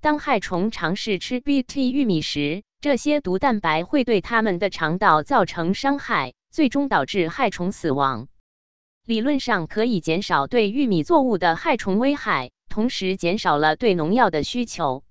[0.00, 8.26] 当害虫尝试吃 BT 玉米时，这些毒蛋白会对它们的肠道造成伤害，最终导致害虫死亡。
[9.04, 15.04] 理论上可以减少对玉米作物的害虫危害，同时减少了对农药的需求。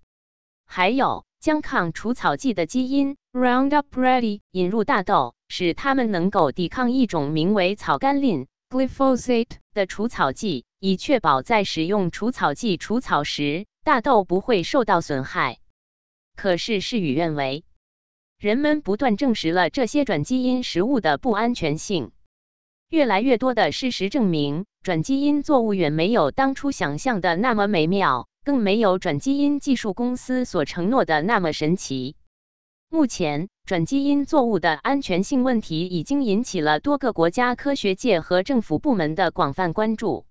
[0.66, 15.60] 还有，将抗除草剂的基因 Roundup Ready 引入大豆，使它们能够抵抗一种名为草甘膦 Glyphosate 的除草剂，以确保在使用除草剂除草时，大豆不会受到损害。
[16.36, 17.66] 可是事与愿违，
[18.40, 22.12] 人们不断证实了这些转基因食物的不安全性。
[22.90, 32.16] 越来越多的事实证明，转基因作物远没有当初想象的那么美妙，更没有转基因技术公司所承诺的那么神奇。
[32.90, 40.26] 目前，转基因作物的安全性问题已经引起了多个国家科学界和政府部门的广泛关注。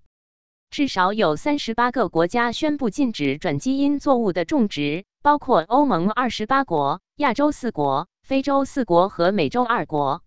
[0.70, 10.22] 至少有三十八个国家宣布禁止转基因作物的种植，包括欧盟二十八国、亚洲四国、非洲四国和美洲二国。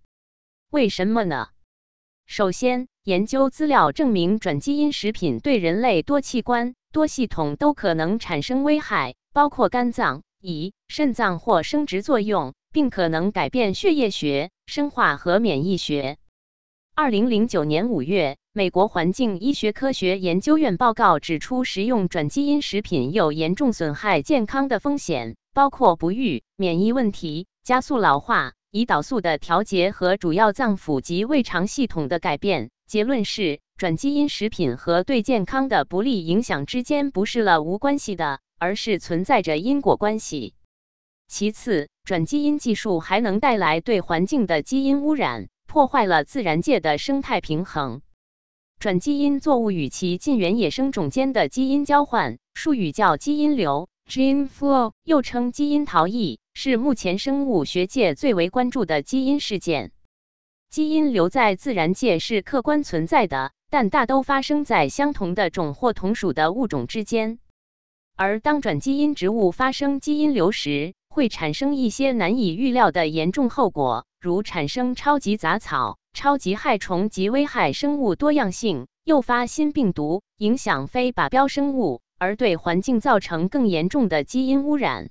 [0.71, 1.49] 为什么呢？
[2.25, 16.17] 首先，研究资料证明，转基因食品对人类多器官、多系统都可能产生危害，包括肝脏、胰、肾脏或生殖作用，并可能改变血液学、生化和免疫学。
[16.93, 28.53] 二零零九年五月，美国环境医学科学研究院报告指出，食用转基因食品有严重损害健康的风险，包括不育、免疫问题、加速老化。
[28.71, 32.69] 胰岛素的调节和主要脏腑及胃肠系统的改变。
[32.87, 40.55] 结论是，转基因食品和对健康的不利影响之间不是了无关系的，而是存在着因果关系。
[41.27, 48.01] 其次，转基因技术还能带来对环境的基因污染，破坏了自然界的生态平衡。
[48.77, 56.41] 转基因作物与其近缘野生种间的基因交换，术语叫基因流 （gene flow），又称基因逃逸。
[56.53, 59.93] 是目前生物学界最为关注的基因事件。
[60.69, 67.39] 基因留在自然界是客观存在的，但大都发生在相同的种或同属的物种之间。
[68.17, 85.09] 而当转基因植物发生基因流时，会产生一些难以预料的严重后果，如产生超级杂草、超级害虫及危害生物多样性，诱发新病毒，影响非靶标生物，而对环境造成更严重的基因污染。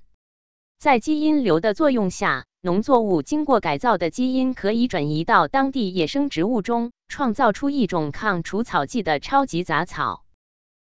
[0.79, 10.23] 在基因流的作用下，农作物经过改造的基因可以转移到当地野生植物中，创造出一种抗除草剂的超级杂草。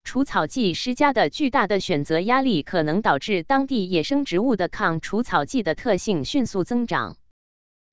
[0.05, 7.19] 除草剂施加的巨大的选择压力可能导致当地野生植物的抗除草剂的特性迅速增长。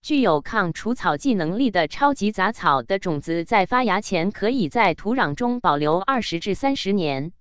[0.04, 7.32] 具有抗除草剂能力的超级杂草的种子在发芽前可以在土壤中保留二十至三十年，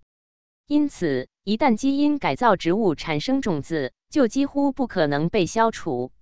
[0.69, 6.13] 因此一旦基因改造植物产生种子，就几乎不可能被消除。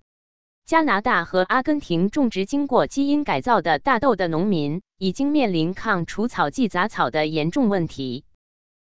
[0.65, 8.25] 加拿大和阿根廷种植经过基因改造的大豆的农民已经面临抗除草剂杂草的严重问题。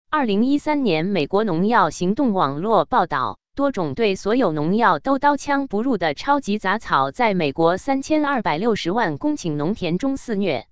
[0.08, 10.66] 二零一三年，美国农药行动网络报道，多种对所有农药都刀枪不入的超级杂草在美国三千二百六十万公顷农田中肆虐。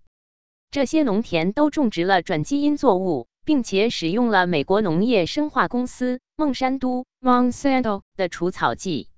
[0.70, 3.26] 这些农田都种植了转基因作物。
[3.48, 9.08] 并且使用了美国农业生化公司孟山都 （Monsanto） 的除草剂。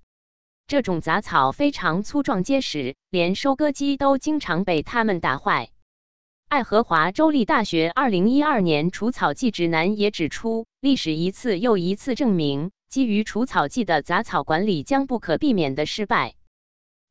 [0.68, 5.70] 这种杂草非常粗壮结实，连收割机都经常被它们打坏。
[6.48, 16.34] 爱荷华州立大学2012年除草剂指南也指出，历史一次又一次证明，基于除草剂的杂草管理将不可避免的失败。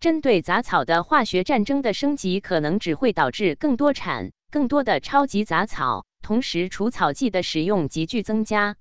[0.02, 6.06] 针对杂草的化学战争的升级，可能只会导致更多产、更多的超级杂草。
[6.22, 8.76] 同时，除草剂的使用急剧增加。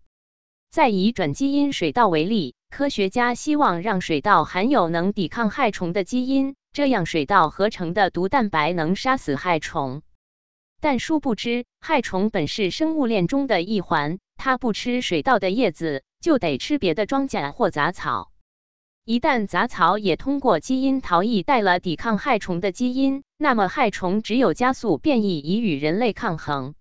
[0.70, 10.02] 再以转基因水稻为例，科学家希望让水稻含有能抵抗害虫的基因，这样水稻合成的毒蛋白能杀死害虫。
[10.80, 18.30] 但殊不知，害虫本是生物链中的一环，它不吃水稻的叶子，就得吃别的庄稼或杂草。
[19.04, 26.74] 一旦杂草也通过基因逃逸带了抵抗害虫的基因，那么害虫只有加速变异，以与人类抗衡。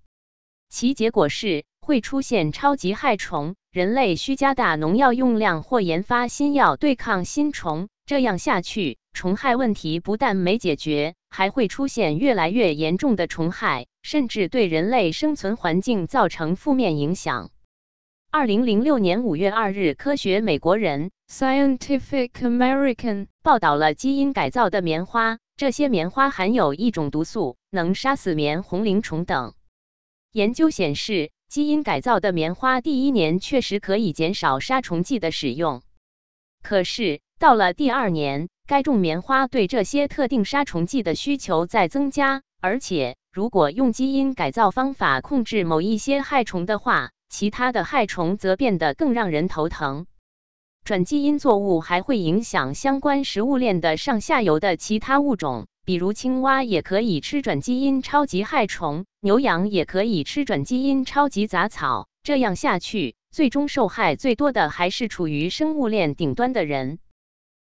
[0.69, 17.51] 其结果是会出现超级害虫，人类需加大农药用量或研发新药对抗新虫，这样下去，虫害问题不但没解决，还会出现越来越严重的虫害，甚至对人类生存环境造成负面影响。
[18.37, 29.55] 二零零六年五月二日，科学美国人 Scientific American 报道了基因改造的棉花，这些棉花含有一种毒素，能杀死棉红鳞虫等。
[30.33, 35.81] 研究显示，基因改造的棉花第一年确实可以减少杀虫剂的使用，
[36.61, 50.07] 可是到了第二年，该种棉花对这些特定杀虫剂的需求在增加，而且如果用基因改造方法控制某一些害虫的话，其他的害虫则变得更让人头疼。
[50.83, 62.07] 转基因作物还会影响相关食物链的上下游的其他物种，比如青蛙也可以吃转基因超级害虫，牛羊也可以吃转基因超级杂草。
[62.23, 66.99] 这样下去，最终受害最多的还是处于生物链顶端的人。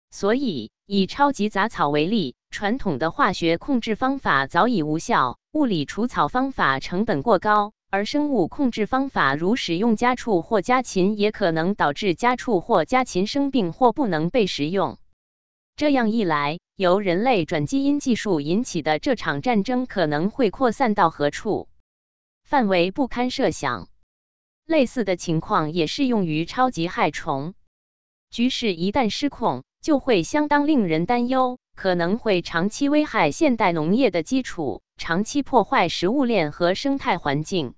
[0.09, 7.73] 所以，以超级杂草为例，传统的化学控制方法早已无效，物理除草方法成本过高。
[7.93, 14.97] 而生物控制方法，如使用家畜或家禽，也可能导致家畜或家禽生病或不能被食用。
[15.75, 21.67] 这样一来，由人类转基因技术引起的这场战争可能会扩散到何处，
[22.43, 23.87] 范围不堪设想。
[24.65, 27.53] 类似的情况也适用于超级害虫。
[28.31, 37.75] 局势一旦失控，就会相当令人担忧，可能会长期危害现代农业的基础，长期破坏食物链和生态环境。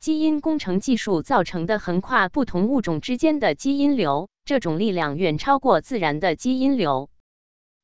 [0.00, 7.10] 基因工程技术造成的横跨不同物种之间的基因流，这种力量远超过自然的基因流。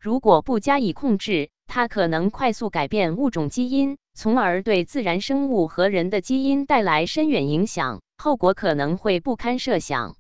[0.01, 10.17] 如果不加以控制，它可能快速改变物种基因，从而对自然生物和人的基因带来深远影响，后果可能会不堪设想。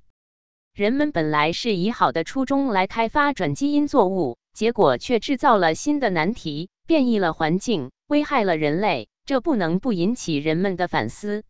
[0.74, 11.42] 人们本来是以好的初衷来开发转基因作物，结果却制造了新的难题，变异了环境，危害了人类，这不能不引起人们的反思。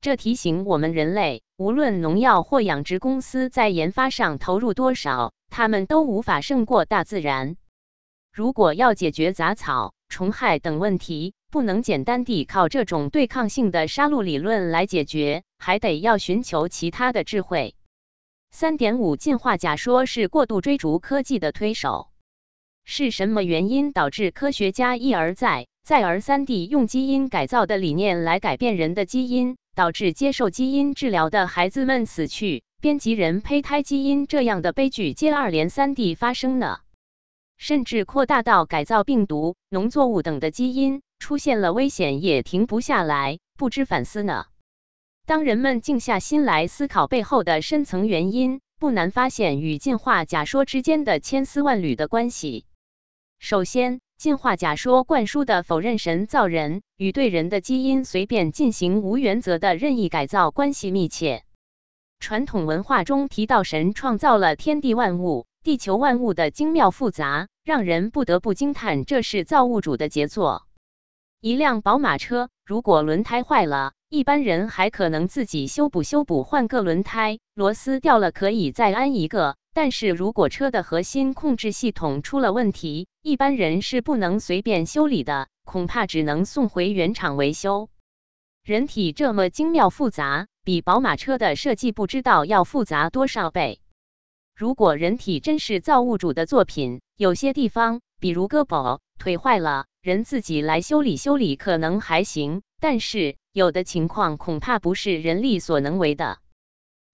[0.00, 7.56] 这提醒我们，人类无论农药或养殖公司在研发上投入多少，他们都无法胜过大自然。
[8.32, 17.74] 如果要解决杂草、虫害等问题，不能简单地靠这种对抗性的杀戮理论来解决，还得要寻求其他的智慧。
[18.52, 22.10] 三点五进化假说是过度追逐科技的推手。
[22.84, 29.56] 是什么原因导致科学家一而再、再而三地用基因改造的理念来改变人的基因？
[29.78, 36.80] 导致接受基因治疗的孩子们死去，编辑人胚胎基因这样的悲剧接二连三地发生呢？
[37.58, 44.46] 甚至扩大到改造病毒、农作物等的基因，出现了危险也停不下来，不知反思呢？
[45.26, 52.64] 当人们静下心来思考背后的深层原因，不难发现与进化假说之间的千丝万缕的关系。
[53.38, 61.44] 首先，进化假说灌输的否认神造人与对人的基因随便进行无原则的任意改造关系密切。
[62.18, 70.66] 传统文化中提到神创造了天地万物、地球万物的精妙复杂，让人不得不惊叹这是造物主的杰作。
[71.40, 79.54] 一辆宝马车如果轮胎坏了，一般人还可能自己修补修补，换个轮胎，螺丝掉了可以再安一个。
[79.80, 87.88] 但是如果车的核心控制系统出了问题，一般人是不能随便修理的，恐怕只能送回原厂维修。
[88.64, 93.78] 人体这么精妙复杂，比宝马车的设计不知道要复杂多少倍。
[94.56, 106.38] 如果人体真是造物主的作品，有些地方，比如胳膊、腿坏了，人自己来修理修理可能还行，但是有的情况恐怕不是人力所能为的。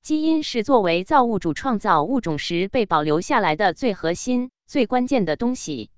[0.04, 5.88] 基因是作为造物主创造物种时被保留下来的最核心、最关键的东西。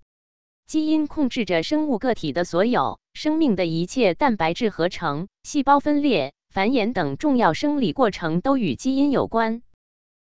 [0.64, 9.62] 基因控制着生物个体的所有生命的一切蛋白质合成、细胞分裂、繁衍等重要生理过程都与基因有关。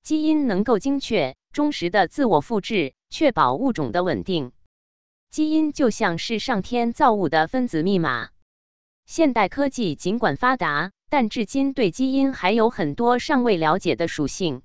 [0.04, 4.52] 基因能够精确、忠实的自我复制，确保物种的稳定。
[5.30, 8.32] 基因就像是上天造物的分子密码。
[9.06, 14.62] 现代科技尽管发达，但至今对基因还有很多尚未了解的属性。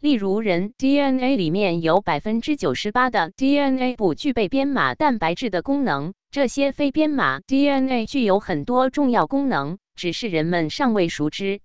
[0.00, 11.60] 例如，人 DNA 里面有百分之九十八的 DNA 不具备编码蛋白质的功能，这些非编码 DNA 具有很多重要功能，只是人们尚未熟知。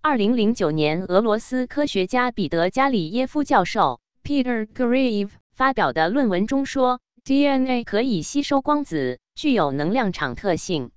[0.00, 10.92] 二零零九年，俄罗斯科学家彼得加里耶夫教授 Peter Grieve） 发表的论文中说，DNA 可以吸收光子，具有能量场特性。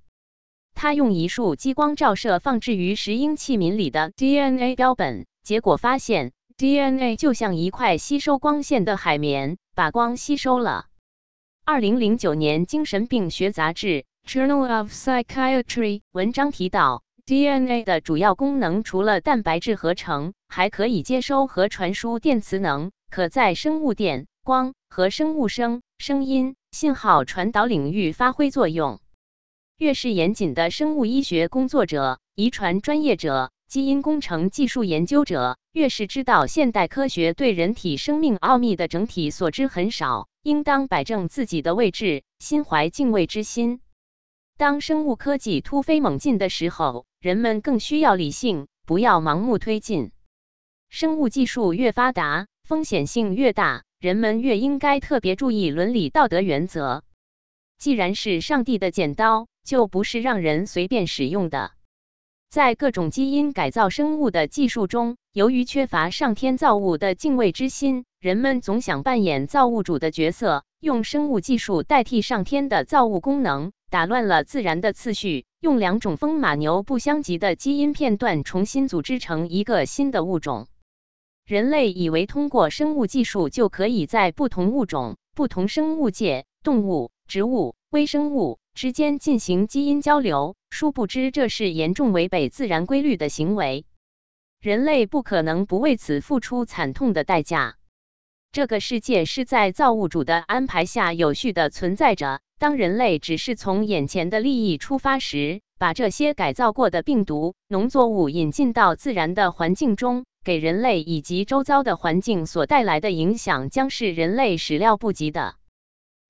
[0.80, 10.86] 他用一束激光照射放置于石英器皿里的 DNA 标本，结果发现 DNA 就像一块吸收光线的海绵，把光吸收了。
[11.64, 29.00] 二零零九年精神病学杂志 Journal of Psychiatry 文章提到，DNA 的主要功能除了蛋白质合成，还可以接收和传输电磁能，可在生物电、光和生物声、声音、信号传导领域发挥作用。
[29.78, 33.52] 越是严谨的生物医学工作者、遗传专业者。
[33.68, 43.80] 基因工程技术研究者越是知道现代科学对人体生命奥秘的整体所知很少，应当摆正自己的位置，心怀敬畏之心。
[44.56, 50.12] 当生物科技突飞猛进的时候，人们更需要理性，不要盲目推进。
[50.88, 57.04] 生物技术越发达，风险性越大，人们越应该特别注意伦理道德原则。
[57.78, 61.72] 既然是上帝的剪刀，就不是让人随便使用的。
[62.48, 80.66] 在各种基因改造生物的技术中，由于缺乏上天造物的敬畏之心，人们总想扮演造物主的角色，用生物技术代替上天的造物功能，打乱了自然的次序，用两种风马牛不相及的基因片段重新组织成一个新的物种。
[81.44, 90.56] 人类以为通过生物技术就可以在不同物种、不同生物界（动物、植物、微生物）之间进行基因交流。
[90.70, 93.84] 殊不知，这是严重违背自然规律的行为。
[94.60, 97.76] 人类不可能不为此付出惨痛的代价。
[98.50, 102.40] 这个世界是在造物主的安排下有序的存在着。
[102.58, 115.54] 当人类只是从眼前的利益出发时，把这些改造过的病毒、农作物引进到自然的环境中，给人类以及周遭的环境所带来的影响，将是人类始料不及的。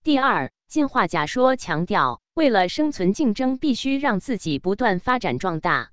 [0.04, 2.20] 第二，进化假说强调。
[2.34, 5.90] 为了生存竞争，必须让自己不断发展壮大。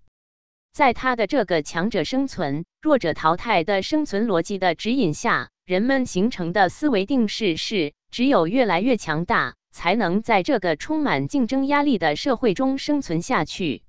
[0.72, 13.82] 在他的这个强者生存、弱者淘汰的生存逻辑的指引下，人们形成的思维定式是：只有越来越强大，才能在这个充满竞争压力的社会中生存下去。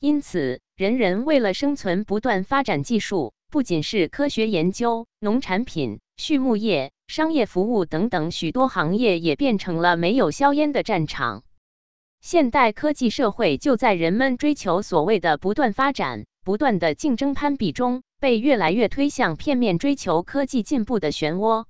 [0.00, 11.44] 因此，人人为了生存不断发展技术，不仅是科学研究、农产品、畜牧业、商业服务等等许多行业，也变成了没有硝烟的战场。
[12.20, 21.66] 现代科技社会就在人们追求所谓的不断发展、不断的竞争攀比中，被越来越推向片面追求科技进步的漩涡。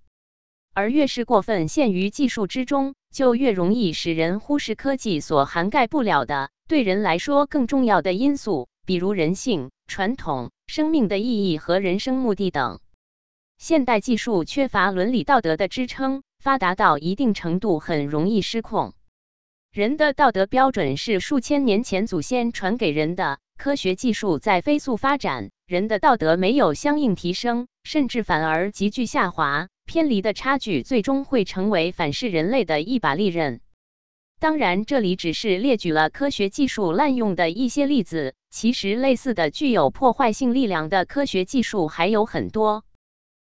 [0.73, 12.81] 而越是过分陷于技术之中，就越容易使人忽视科技所涵盖不了的对人来说更重要的因素，比如人性、传统、生命的意义和人生目的等。
[13.59, 18.93] 现代技术缺乏伦理道德的支撑，发达到一定程度很容易失控。
[19.73, 23.39] 人的道德标准是数千年前祖先传给人的。
[23.59, 29.69] 科学技术在飞速发展，人的道德没有相应提升，甚至反而急剧下滑。
[29.87, 33.61] 偏离的差距最终会成为反噬人类的一把利刃。
[34.39, 42.85] 当然，这里只是列举了科学技术滥用的一些例子，其实类似的具有破坏性力量的科学技术还有很多。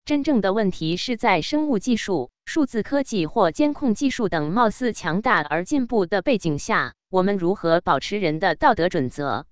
[0.05, 2.31] 真正的问题是在生物技术。
[2.45, 9.47] 数字科技或监控技术等貌似强大而进步的背景下，我们如何保持人的道德准则？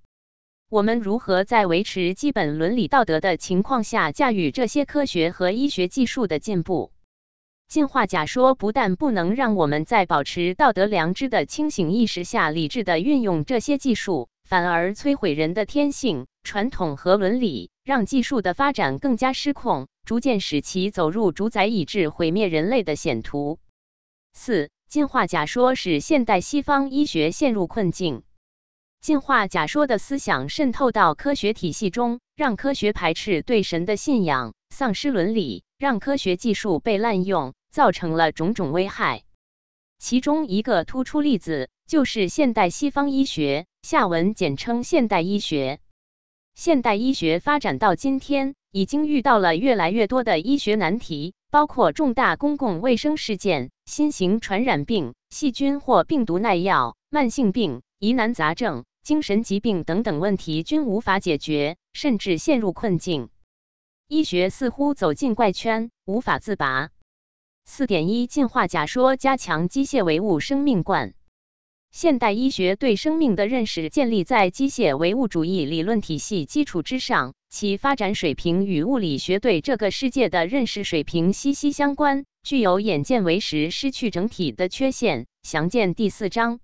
[0.68, 6.90] 我们如何在维持基本伦理道德的情况下驾驭这些科学和医学技术的进步？
[7.68, 19.88] 进化假说不但不能让我们在保持道德良知的清醒意识下理智的运用这些技术，反而摧毁人的天性、传统和伦理，让技术的发展更加失控。
[20.05, 23.59] 逐渐使其走入主宰以致毁灭人类的险途。
[24.32, 28.22] 四、进化假说使现代西方医学陷入困境。
[29.01, 39.24] 进化假说的思想渗透到科学体系中，让科学排斥对神的信仰，丧失伦理，让科学技术被滥用，造成了种种危害。
[39.99, 45.80] 其中一个突出例子就是现代西方医学，下文简称现代医学。
[46.62, 48.54] 现代医学发展到今天。
[48.70, 63.30] 已经遇到了越来越多的医学难题，包括重大公共卫生事件、新型传染病、细菌或病毒耐药、慢性病、疑难杂症、精神疾病等等问题均无法解决，甚至陷入困境。
[64.06, 66.90] 医学似乎走进怪圈，无法自拔。
[67.64, 71.14] 四点一进化假说加强机械唯物生命观。
[71.93, 77.34] 现代医学对生命的认识建立在机械唯物主义理论体系基础之上。
[77.51, 85.26] 其发展水平与物理学对这个世界的认识水平息息相关，具有眼见为实、失去整体的缺陷。
[85.43, 86.61] 详见第四章。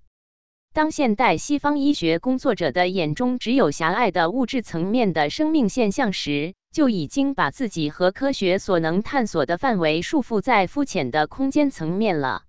[0.72, 12.44] 当现代西方医学工作者的眼中只有狭隘的物质层面的生命现象时，就已经把自己和科学所能探索的范围束缚在肤浅的空间层面了。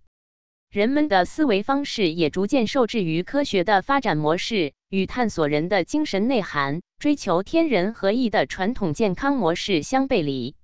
[0.70, 10.55] 人们的思维方式也逐渐受制于科学的发展模式与探索人的精神内涵、追求天人合一的传统健康模式相背离。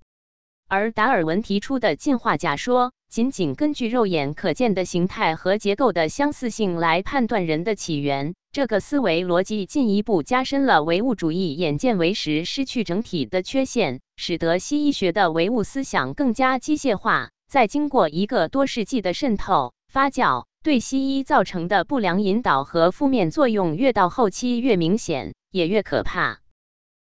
[0.67, 17.29] 而达尔文提出的进化假说，仅仅根据肉眼可见的形态和结构的相似性来判断人的起源，这个思维逻辑进一步加深了唯物主义眼见为实、失去整体的缺陷，使得西医学的唯物思想更加机械化。
[17.47, 19.73] 在经过一个多世纪的渗透。
[19.93, 26.41] 发酵对西医造成的不良引导和负面作用越到后期越明显，也越可怕。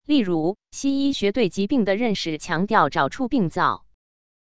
[0.04, 3.86] 例如，西医学对疾病的认识强调找出病灶，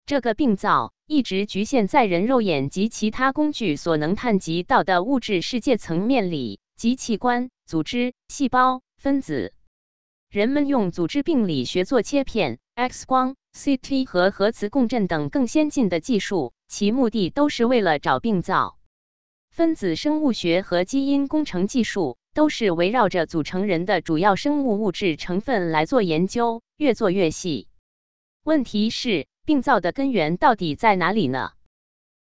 [0.05, 9.55] 这个病灶一直局限在人肉眼及其他工具所能探及到的物质世界层面里，及器官、组织、细胞、分子。
[10.29, 16.53] 人们用组织病理学做切片、X 光、CT 和核磁共振等更先进的技术。
[16.69, 18.77] 其目的都是为了找病灶。
[19.49, 27.67] 分子生物学和基因工程技术都是围绕着组成人的主要生物物质成分来做研究，越做越细。
[28.43, 31.53] 问题是，病灶的根源到底在哪里呢？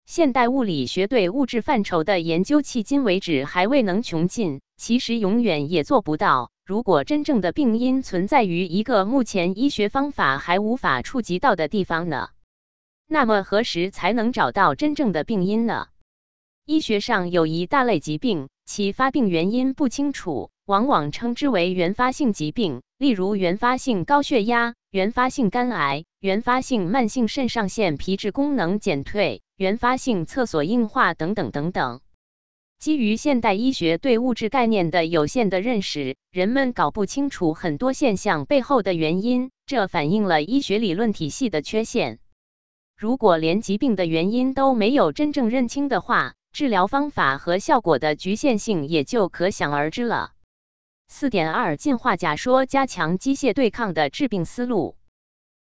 [0.05, 6.51] 现代物理学对物质范畴的研究迄今为止还未能穷尽，其实永远也做不到。
[6.65, 12.29] 如果真正的病因存在于一个目前医学方法还无法触及到的地方呢？
[13.07, 15.89] 那么何时才能找到真正的病因呢？
[16.65, 32.01] 医学上有一大类疾病，其发病原因不清楚，往往称之为原发性疾病，例如原发性高血压、原发性肝癌、原发性慢性肾上腺皮质功能减退、原发性厕所硬化等等等等。
[32.77, 42.19] 基于现代医学对物质概念的有限的认识，人们搞不清楚很多现象背后的原因，这反映了医学理论体系的缺陷。
[42.97, 50.31] 如果连疾病的原因都没有真正认清的话，治疗方法和效果的局限性也就可想而知了。
[51.07, 54.95] 四点二进化假说加强机械对抗的治病思路。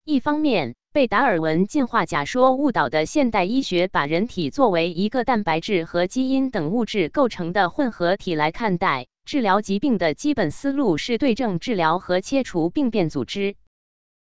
[0.10, 13.58] 一方面，被达尔文进化假说误导的现代医学，把人体作为一个蛋白质和基因等物质构成的混合体来看待，治疗疾病的基本思路是对症治疗和切除病变组织。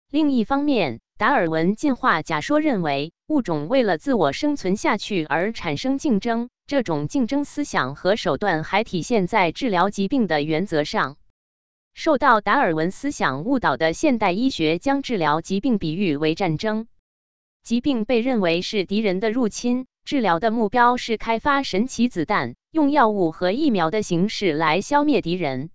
[0.10, 11.18] 另一方面，达尔文进化假说认为，物种为了自我生存下去而产生竞争，这种竞争思想和手段还体现在治疗疾病的原则上。
[11.96, 16.88] 受到达尔文思想误导的现代医学将治疗疾病比喻为战争，
[17.64, 25.70] 疾病被认为是敌人的入侵，治疗的目标是开发神奇子弹，用药物和疫苗的形式来消灭敌人。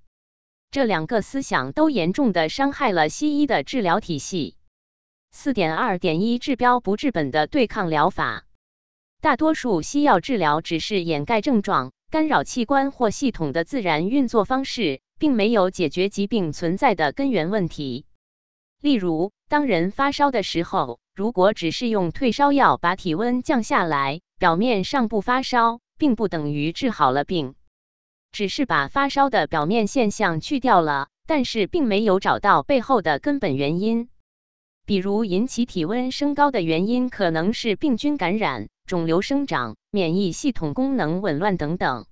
[0.71, 4.57] 这两个思想都严重的伤害了西医的治疗体系。
[5.31, 8.45] 四点二点一治标不治本的对抗疗法，
[9.23, 18.07] 大多数西药治疗只是掩盖症状、干扰器官或系统的自然运作方式，并没有解决疾病存在的根源问题。
[18.81, 27.55] 例如，当人发烧的时候，如果只是用退烧药把体温降下来，表面上不发烧，并不等于治好了病，
[28.33, 34.09] 只是把发烧的表面现象去掉了，但是并没有找到背后的根本原因。
[34.87, 42.07] 比如引起体温升高的原因可能是病菌感染、肿瘤生长、免疫系统功能紊乱等等。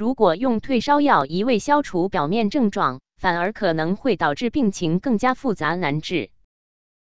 [0.00, 6.30] 如果用退烧药一味消除表面症状，反而可能会导致病情更加复杂难治。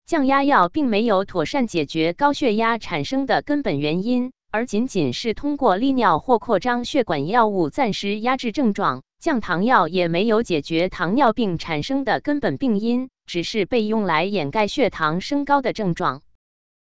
[0.07, 9.03] 降压药并没有妥善解决高血压产生的根本原因，而仅仅是通过利尿或扩张血管药物暂时压制症状。
[9.19, 13.09] 降糖药也没有解决糖尿病产生的根本病因。
[13.27, 16.23] 只是被用来掩盖血糖升高的症状。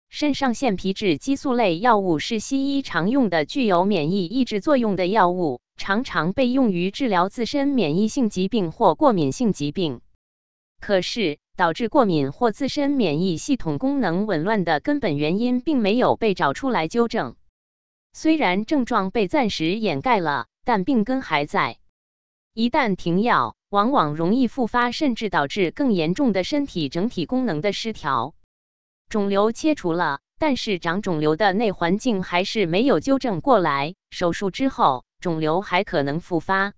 [0.07, 10.01] 肾上腺皮质激素类药物是西医常用的具有免疫抑制作用的药物，常常被用于治疗自身免疫性疾病或过敏性疾病。
[10.81, 17.35] 可是，导致过敏或自身免疫系统功能紊乱的根本原因并没有被找出来纠正。
[18.13, 21.77] 虽然症状被暂时掩盖了，但病根还在。
[22.53, 28.33] 一旦停药，往往容易复发，甚至导致更严重的身体整体功能的失调。
[29.09, 33.95] 肿瘤切除了，但是长肿瘤的内环境还是没有纠正过来。
[34.09, 36.73] 手术之后，肿瘤还可能复发。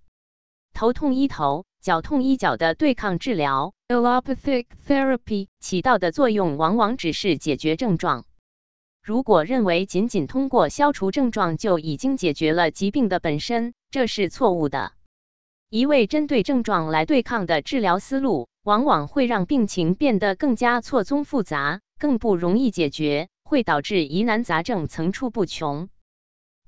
[0.72, 8.24] 头痛医头，脚痛医脚的对抗治疗 （allopathic therapy） 起到的作用往往只是解决症状。
[9.02, 14.92] 如果认为仅仅通过消除症状就已经解决了疾病的本身，这是错误的。
[15.68, 25.88] 一味针对症状来对抗的治疗思路，往往会让病情变得更加错综复杂，更不容易解决，会导致疑难杂症层出不穷。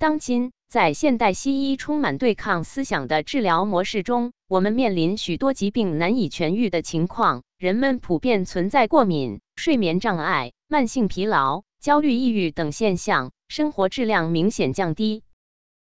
[0.03, 7.45] 当今，在现代西医充满对抗思想的治疗模式中，我们面临许多疾病难以痊愈的情况。
[7.57, 15.23] 人们普遍存在过敏、睡眠障碍、慢性疲劳、焦虑、抑郁等现象，生活质量明显降低。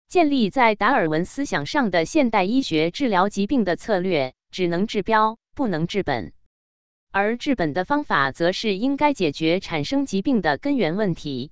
[0.07, 6.34] 建立在达尔文思想上的现代医学治疗疾病的策略，只能治标，不能治本。
[7.11, 11.52] 而治本的方法，则是应该解决产生疾病的根源问题，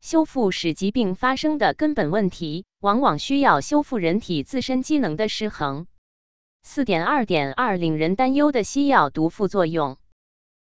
[0.00, 5.86] 修复使疾病发生的根本问题，往往需要修复人体自身机能的失衡。
[6.62, 9.96] 四点二点二，令人担忧的西药毒副作用。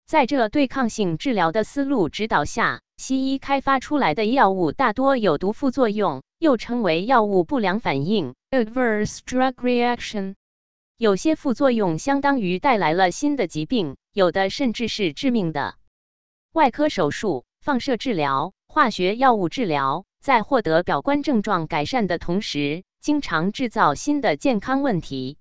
[0.07, 10.35] 在这对抗性治疗的思路指导下，西医开发出来的药物大多有毒副作用，又称为药物不良反应 （adverse drug reaction）。
[10.97, 15.77] 有些副作用相当于带来了新的疾病，有的甚至是致命的。
[16.53, 25.37] 外科手术、放射治疗、化学药物治疗，在获得表观症状改善的同时，经常制造新的健康问题。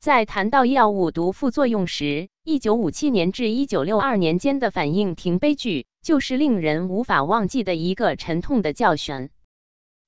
[0.00, 9.30] 在谈到药物毒副作用时，一九五七年至一九六二年间的反应停悲剧，就是令人无法忘记的一个沉痛的教训。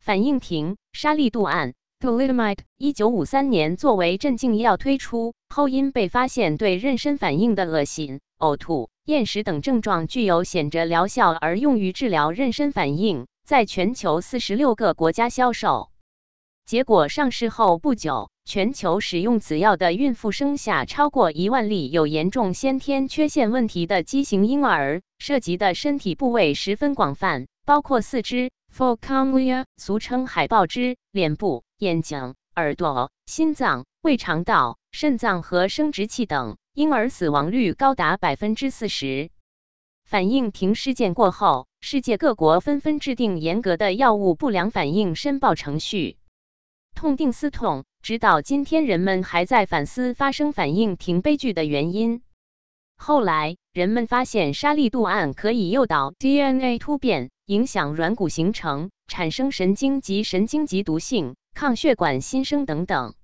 [0.00, 15.88] 反应停沙利度胺 （thalidomide） 一九五三年作为镇静药推出后，因被发现对妊娠反应的恶心、呕吐、厌食等症状具有显著疗效，而用于治疗妊娠反应，在全球四十六个国家销售。
[16.66, 18.28] 结果上市后不久。
[18.44, 36.56] 全球使用此药的孕妇生下超过一万例有严重先天缺陷问题的畸形婴儿，涉及的身体部位十分广泛，包括四肢 （focamlia），俗称海豹肢、脸部、眼睛、耳朵、心脏、胃肠道、肾脏和生殖器等。
[36.78, 39.30] 婴儿死亡率高达百分之四十。
[40.04, 46.18] 反应停事件过后，世界各国纷纷制定严格的药物不良反应申报程序。
[46.94, 47.84] 痛定思痛。
[48.00, 52.22] 直到今天，人们还在反思发生反应停悲剧的原因。
[52.96, 63.14] 后来，人们发现沙利度胺可以诱导 DNA 突变，影响软骨形成，产生神经及神经及毒性、抗血管新生等等。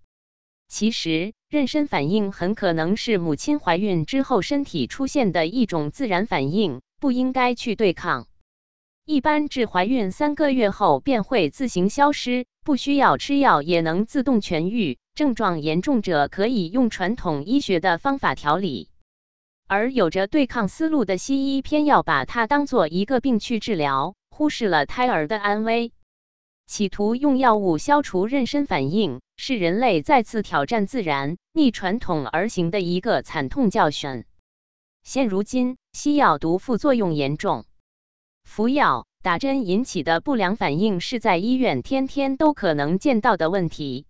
[0.67, 8.27] 其实，妊娠反应很可能是母亲怀孕之后身体出现的一种自然反应，不应该去对抗。
[9.07, 14.99] 一般至怀孕三个月后便会自行消失，不需要吃药也能自动痊愈。
[15.15, 18.89] 症状严重者可以用传统医学的方法调理，
[19.69, 25.93] 而有着对抗思路的西医偏要把它当做一个病去治疗，忽视了胎儿的安危，
[26.67, 34.25] 企图用药物消除妊娠反应，是人类再次挑战自然、逆传统而行的一个惨痛教训。
[35.03, 37.65] 现如今，西药毒副作用严重。
[38.45, 44.07] 服药、打针引起的不良反应是在医院天天都可能见到的问题。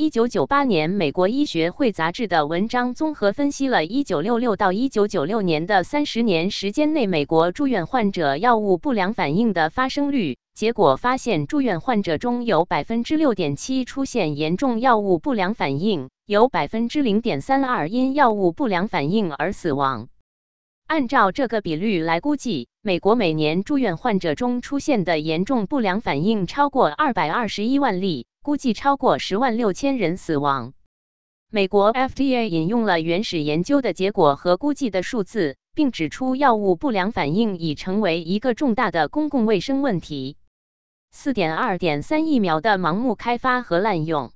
[0.00, 20.06] 一九九八年，美国医学会杂志的文章综合分析了一九六六到一九九六年的三十年时间内美国住院患者药物不良反应的发生率，结果发现住院患者中有百分之六点七出现严重药物不良反应，有百分之零点三二因药物不良反应而死亡。
[20.86, 30.72] 按照这个比率来估计，美国每年住院患者中出现的严重不良反应超过二百二十一万例，估计超过十万六千人死亡。
[31.50, 40.38] 美国 FDA 引用了原始研究的结果和估计的数字，并指出药物不良反应已成为一个重大的公共卫生问题。
[41.10, 44.32] 四点二点三疫苗的盲目开发和滥用。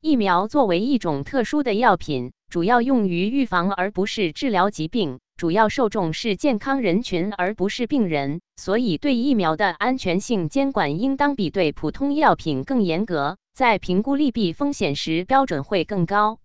[0.00, 5.20] 疫苗作为一种特殊的药品，主要用于预防而不是治疗疾病。
[5.38, 16.40] 主要受众是健康人群，而不是病人，所以对疫苗的安全性监管应当比对普通药品更严格，在评估利弊风险时标准会更高。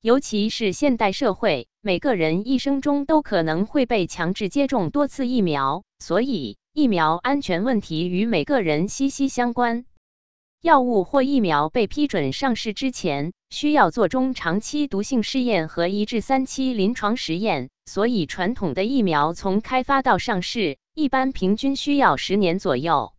[0.00, 9.84] 尤其是现代社会，每个人一生中都可能会被强制接种多次疫苗，所以疫苗安全问题与每个人息息相关。
[10.66, 17.68] 药物或疫苗被批准上市之前，需要做中长期毒性试验和一至三期临床实验。
[17.84, 23.12] 所以，传统的疫苗从开发到上市，一般平均需要十年左右。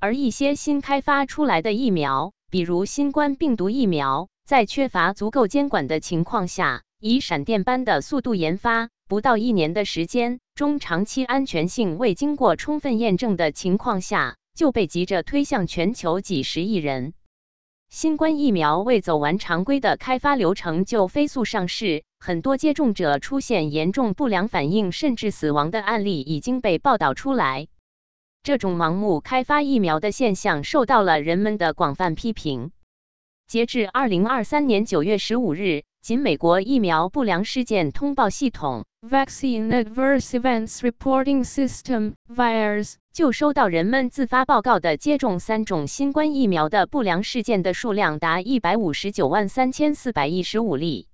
[0.00, 17.14] 而一些新开发出来的疫苗，比如新冠病毒疫苗，在缺乏足够监管的情况下，以闪电般的速度研发，不到一年的时间，中长期安全性未经过充分验证的情况下，就被急着推向全球几十亿人。
[17.90, 27.68] 新冠疫苗未走完常规的开发流程就飞速上市，很多接种者出现严重不良反应甚至死亡的案例已经被报道出来。
[28.42, 32.72] 这种盲目开发疫苗的现象受到了人们的广泛批评。
[33.46, 51.06] 截至二零二三年九月十五日，仅美国疫苗不良事件通报系统 Vaccine Adverse Events Reporting System (VAERS) 就收到人们自发报告的接种三种新冠疫苗的不良事件的数量达一百五十九万三千四百一十五例，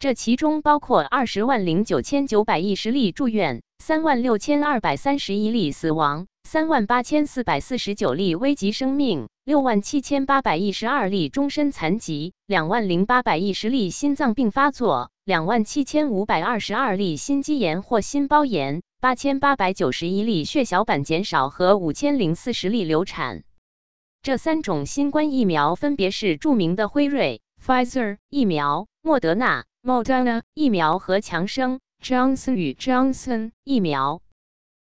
[0.00, 6.26] 这其中包括二十万零九千九百一十例住院，三万六千二百三十一例死亡。
[6.42, 23.44] 三万八千四百四十九例危及生命，六万七千八百一十二例终身残疾，两万零八百一十例心脏病发作，两万七千五百二十二例心肌炎或心包炎，八千八百九十一例血小板减少和五千零四十例流产。
[24.20, 34.20] 这三种新冠疫苗分别是著名的辉瑞 （Pfizer） 疫苗、莫德纳 （Moderna） 疫苗和强生 （Johnson 与 Johnson） 疫苗。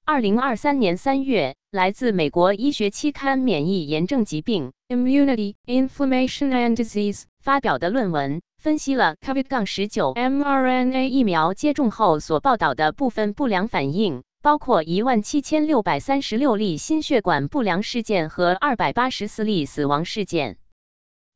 [0.06, 20.58] 二零二三年三月，来自美国医学期刊《免疫炎症疾病》（Immunity, Inflammation and Disease） 发表的论文，分析了 COVID-19 mRNA 疫苗接种后所报道的部分不良反应，包括一万七千六百三十六例心血管不良事件和二百八十四例死亡事件。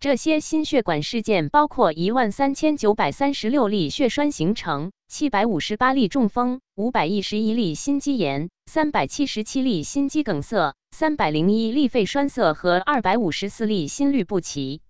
[0.02, 14.82] 这些心血管事件包括一万三千九百三十六例血栓形成、七百五十八例中风、五百一十一例心肌炎、三百七十七例心肌梗塞、三百零一例肺栓塞和二百五十四例心律不齐。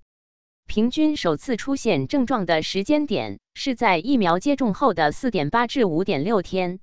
[0.68, 6.80] 平均首次出现症状的时间点是在疫苗接种后的四点八至五点六天。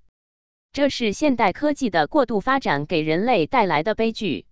[0.73, 4.47] 这是现代科技的过度发展给人类带来的悲剧。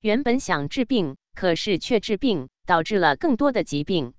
[0.00, 2.48] 原本想治病，可是却治病。
[2.68, 4.12] 导致了更多的疾病。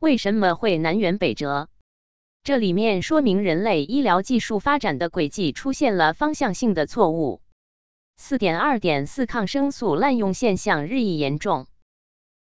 [0.00, 1.68] 为什么会南辕北辙？
[2.42, 7.42] 这里面说明人类医疗技术发展的轨迹出现了方向性的错误。
[8.16, 11.66] 四点二点四抗生素滥用现象日益严重。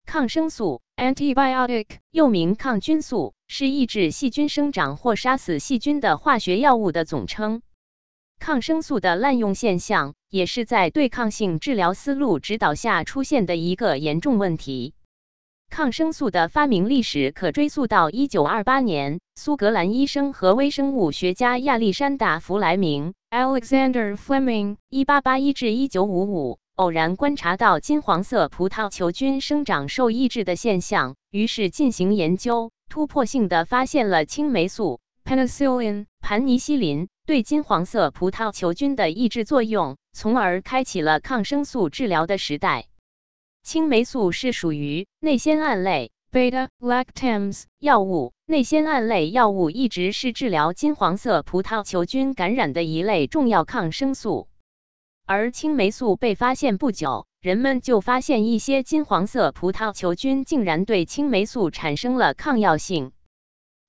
[0.06, 7.62] 抗生素 （antibiotic） 又名抗菌素，是抑制细菌生长或杀死细菌的化学药物的总称。
[8.40, 14.94] 抗生素的滥用现象也是在对抗性治疗思路指导下出现的一个严重问题。
[15.70, 42.88] 抗生素的发明历史可追溯到1928年，苏格兰医生和微生物学家亚历山大·弗莱明 （Alexander Fleming，1881-1955） 偶然观察到金黄色葡萄球菌生长受抑制的现象，于是进行研究，突破性的发现了青霉素 （Penicillin, 盘尼西林）对金黄色葡萄球菌的抑制作用，从而开启了抗生素治疗的时代。
[43.64, 48.34] 青霉素是属于内酰胺类 beta-lactams 药物。
[48.48, 54.50] 内酰胺类药物一直是治疗金黄色葡萄球菌感染的一类重要抗生素。
[55.28, 63.12] 而青霉素被发现不久，人们就发现一些金黄色葡萄球菌竟然对青霉素产生了抗药性。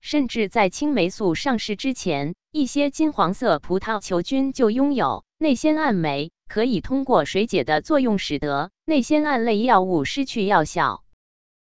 [0.00, 6.30] 甚至在青霉素上市之前，一些金黄色葡萄球菌就拥有内酰胺酶。
[6.48, 11.02] 可以通过水解的作用，使得内酰胺类药物失去药效。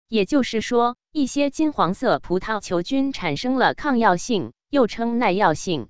[0.07, 5.89] 也就是说，一些金黄色葡萄球菌产生了抗药性，又称耐药性。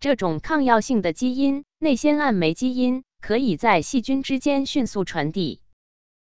[0.00, 5.60] 这种抗药性的基因——内酰胺酶基因，可以在细菌之间迅速传递。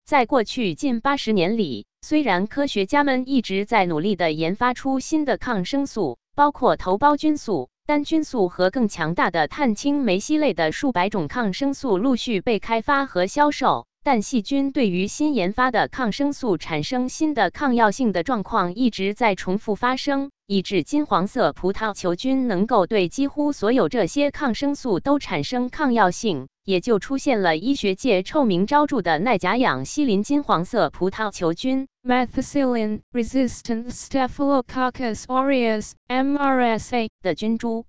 [0.06, 7.68] 在过去近八十年里，虽然科学家们一直在努力地研发出新的抗生素，包括头孢菌素。
[7.84, 37.84] 单菌素和更强大的碳青霉烯类的数百种抗生素陆续被开发和销售，但细菌对于新研发的抗生素产生新的抗药性的状况一直在重复发生，以致金黄色葡萄球菌能够对几乎所有这些抗生素都产生抗药性，也就出现了医学界臭名昭著的耐甲氧西林金黄色葡萄球菌 （Methicillin-resistant Staphylococcus aureus，MRSA） 的菌株。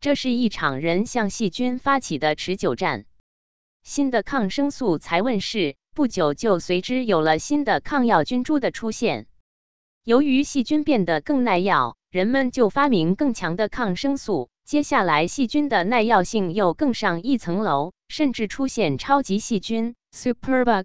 [0.00, 3.06] 这是一场人向细菌发起的持久战。
[3.88, 9.26] 新的抗生素才问世不久，就随之有了新的抗药菌株的出现。
[10.04, 14.50] 由于细菌变得更耐药，人们就发明更强的抗生素。
[14.62, 20.84] 接下来，细菌的耐药性又更上一层楼，甚至出现超级细菌 （Superbug）。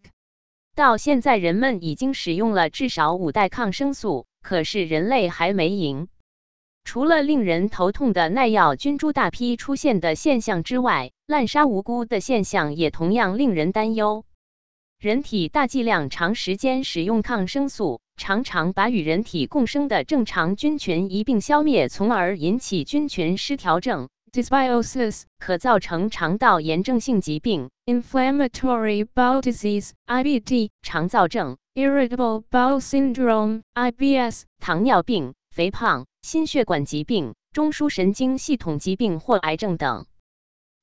[0.73, 6.07] 到现在，人们已经使用了至少五代抗生素，可是人类还没赢。
[6.85, 14.25] 除了令人头痛的耐药菌株大批出现的现象之外，滥杀无辜的现象也同样令人担忧。
[14.99, 40.05] 人体大剂量、长时间使用抗生素，常常把与人体共生的正常菌群一并消灭，从而引起菌群失调症 dysbiosis，可造成肠道炎症性疾病 inflammatory bowel disease (IBD), 肠燥症 irritable bowel syndrome (IBS), 糖尿病、肥胖、心血管疾病、中枢神经系统疾病或癌症等。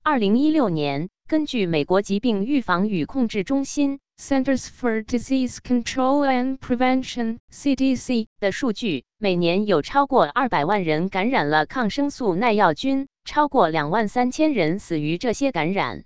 [0.03, 4.01] 二零一六年，根据美国疾病预防与控制中心。
[4.19, 16.05] Centers for Disease Control and Prevention (CDC) 的数据，每年有超过二百万人感染了抗生素耐药菌，超过两万三千人死于这些感染。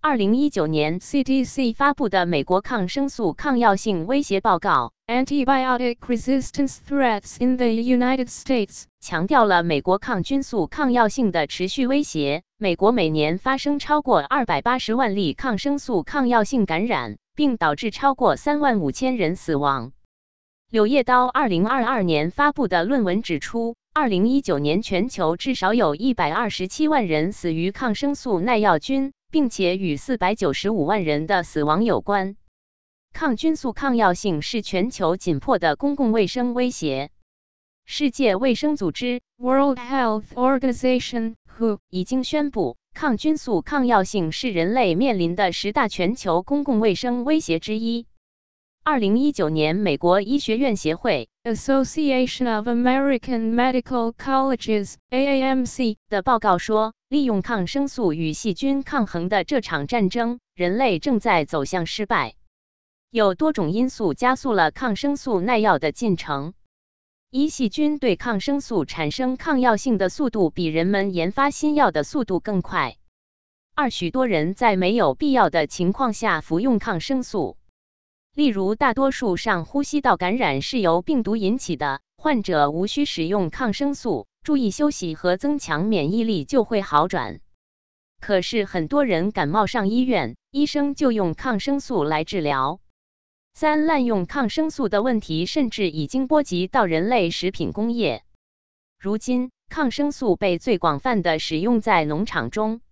[0.00, 12.42] 二零一九年，CDC 发布的美国抗生素抗药性威胁报告 （Antibiotic Resistance Threats in the United States） 强调了美国抗菌素抗药性的持续威胁。
[12.58, 17.16] 美国每年发生超过二百八十万例抗生素抗药性感染。
[17.36, 19.92] 并导致超过三万五千人死亡。
[20.70, 32.36] 柳叶刀二零二二年发布的论文指出，二零一九年全球至少有一百二十七万人死于抗生素耐药菌，并且与四百九十五万人的死亡有关。
[33.12, 37.10] 抗菌素抗药性是全球紧迫的公共卫生威胁。
[37.84, 42.78] 世界卫生组织 （World Health Organization, WHO） 已经宣布。
[42.94, 48.06] 抗菌素抗药性是人类面临的十大全球公共卫生威胁之一。
[48.88, 62.36] 二零一九年，美国医学院协会 （Association of American Medical Colleges，AAMC） 的报告说，利用抗生素与细菌抗衡的这场战争，人类正在走向失败。
[63.10, 66.54] 有多种因素加速了抗生素耐药的进程。
[67.32, 72.94] 一细菌对抗生素产生抗药性的速度比人们研发新药的速度更快。
[73.74, 77.56] 二，许多人在没有必要的情况下服用抗生素，
[78.36, 87.40] 例如大多数上呼吸道感染是由病毒引起的，患者无需使用抗生素，注意休息和增强免疫力就会好转。
[88.20, 92.78] 可是很多人感冒上医院，医生就用抗生素来治疗。
[93.54, 98.22] 三、滥用抗生素的问题甚至已经波及到人类食品工业。
[99.00, 102.82] 如今，抗生素被最广泛的使用在农场中，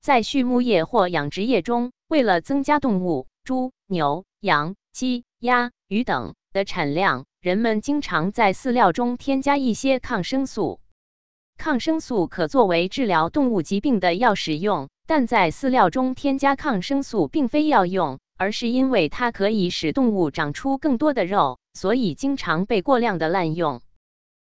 [0.00, 10.80] 在畜牧业或养殖业中，为了增加动物猪、牛、羊、鸡、鸭、鱼等的产量，人们经常在饲料中添加一些抗生素。
[11.56, 18.18] 抗生素可作为治疗动物疾病的药使用，但在饲料中添加抗生素并非药用。
[18.40, 23.82] 而是因为它可以使动物长出更多的肉，所以经常被过量的滥用。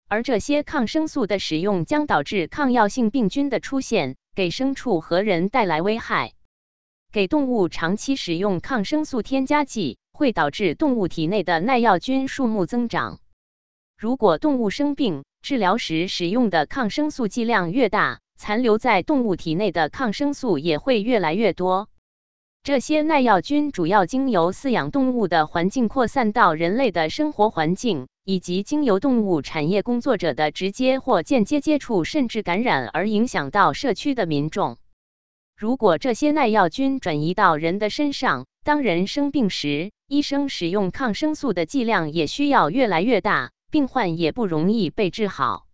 [0.09, 6.33] 而这些抗生素的使用将导致抗药性病菌的出现，给牲畜和人带来危害。
[7.13, 13.21] 给动物长期使用抗生素添加剂，会导致动物体内的耐药菌数目增长。
[13.99, 21.89] 如果动物生病，治疗时使用的抗生素剂量越大，残留在动物体内的抗生素也会越来越多。
[22.63, 34.79] 这些耐药菌主要经由饲养动物的环境扩散到人类的生活环境，以及经由动物产业工作者的直接或间接接触甚至感染而影响到社区的民众。
[35.59, 45.67] 如果这些耐药菌转移到人的身上，当人生病时，医生使用抗生素的剂量也需要越来越大，病患也不容易被治好。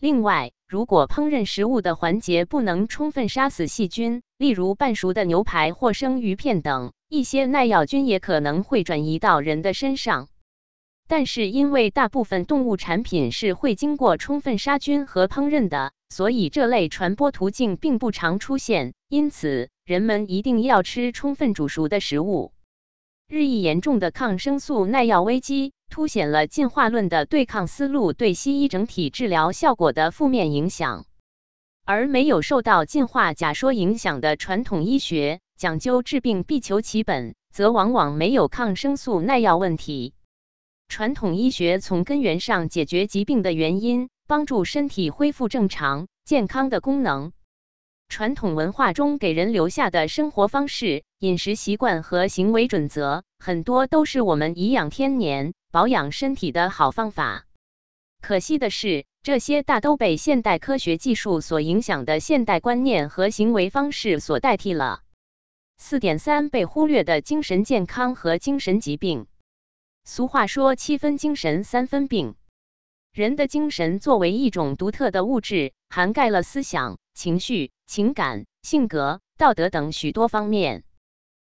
[0.00, 10.26] 另外，如果烹饪食物的环节不能充分杀死细菌，例如半熟的牛排或生鱼片等，一些耐药菌也可能会转移到人的身上。
[11.08, 18.94] 但是，因为大部分动物产品是会经过充分杀菌和烹饪的，所以这类传播途径并不常出现。
[19.08, 22.52] 因此，人们一定要吃充分煮熟的食物。
[23.28, 25.72] 日益严重的抗生素耐药危机。
[25.90, 31.04] 凸显了进化论的对抗思路对西医整体治疗效果的负面影响，
[31.84, 40.14] 而没有受到进化假说影响的传统医学，讲究治病必求其本，则往往没有抗生素耐药问题。
[40.88, 47.32] 传统医学从根源上解决疾病的原因，帮助身体恢复正常健康的功能。
[48.08, 55.52] 传统文化中给人留下的生活方式、饮食习惯和行为准则，很多都是我们颐养天年。
[55.72, 57.46] 保养身体的好方法，
[58.22, 65.00] 可惜的是，这些大都被现代科学技术所影响的现代观念和行为方式所代替了。
[65.76, 69.26] 四点三被忽略的精神健康和精神疾病。
[70.06, 72.34] 俗话说七分精神三分病。
[73.14, 80.84] 人的精神作为一种独特的物质，涵盖了思想、情绪、情感、性格、道德等许多方面。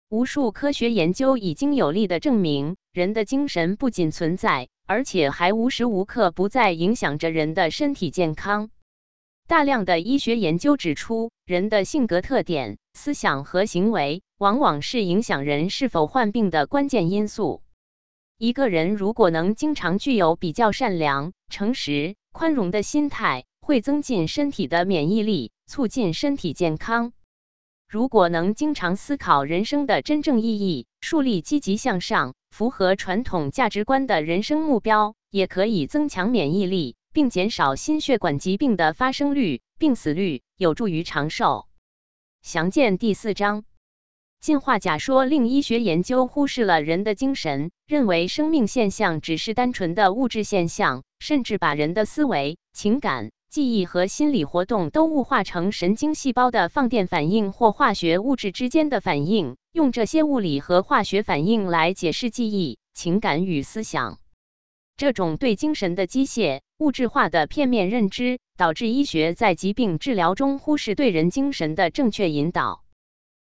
[0.08, 8.70] 无数科学研究已经有力的证明，人的精神不仅存在，而且还无时无刻不在影响着人的身体健康。
[9.48, 17.62] 大量的医学研究指出，人的性格特点、思想和行为，往往是影响人是否患病的关键因素。
[18.38, 27.14] 一个人如果能经常具有比较善良、诚实、宽容的心态，会增进身体的免疫力，促进身体健康。
[27.88, 41.68] 如果能经常思考人生的真正意义，树立积极向上、符合传统价值观的人生目标，也可以增强免疫力，并减少心血管疾病的发生率、病死率，有助于长寿。
[42.41, 43.64] 详见第四章。
[44.44, 53.30] 进化假说令医学研究忽视了人的精神，认为生命现象只是单纯的物质现象，甚至把人的思维、情感。
[53.49, 64.20] 记忆和心理活动都物化成神经细胞的放电反应或化学物质之间的反应，用这些物理和化学反应来解释记忆、情感与思想。
[64.98, 72.82] 这种对精神的机械、物质化的片面认知，导致医学在疾病治疗中忽视对人精神的正确引导。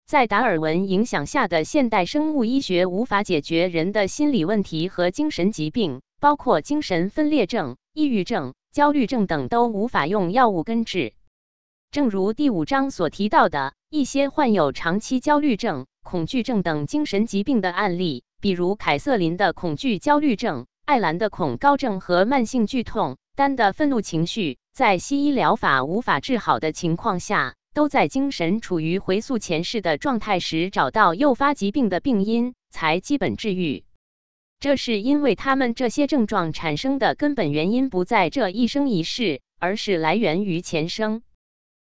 [0.07, 8.55] 在达尔文影响下的现代生物医学无法解决人的心理问题和精神疾病，包括精神分裂症、抑郁症。
[8.73, 11.13] 焦虑症等都无法用药物根治。
[11.91, 33.85] 正如第五章所提到的一些患有长期焦虑症、恐惧症等精神疾病的案例，比如凯瑟琳的恐惧焦虑症、艾兰的恐高症和慢性剧痛、丹的愤怒情绪，在西医疗法无法治好的情况下，都在精神处于回溯前世的状态时找到诱发疾病的病因，才基本治愈。
[34.61, 41.23] 这是因为他们这些症状产生的根本原因不在这一生一世，而是来源于前生。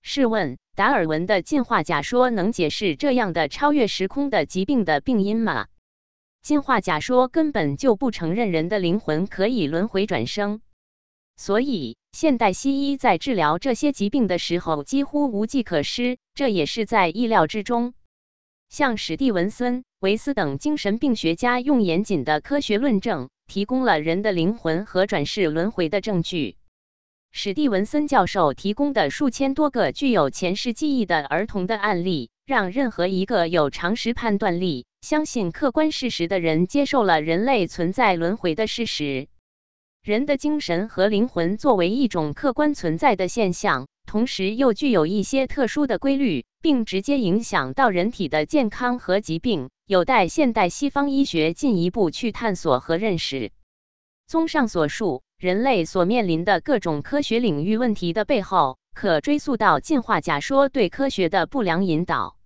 [0.03, 5.67] 试问，达尔文的进化假说能解释这样的超越时空的疾病的病因吗？
[6.43, 10.61] 进化假说根本就不承认人的灵魂可以轮回转生，
[11.37, 17.93] 所以现代西医在治疗这些疾病的时候几乎无计可施，这也是在意料之中。
[18.71, 19.85] 像史蒂文森。
[20.01, 26.57] 维斯等精神病学家用严谨的科学论证，提供了人的灵魂和转世轮回的证据。
[27.33, 39.29] 史蒂文森教授提供的数千多个具有前世记忆的儿童的案例，让任何一个有常识判断力、相信客观事实的人接受了人类存在轮回的事实。
[40.07, 43.89] 人的精神和灵魂作为一种客观存在的现象。
[44.07, 53.51] 同时又具有一些特殊的规律，并直接影响到人体的健康和疾病，有待现代西方医学进一步去探索和认识。
[54.29, 62.37] 综上所述，人类所面临的各种科学领域问题的背后，可追溯到进化假说对科学的不良引导。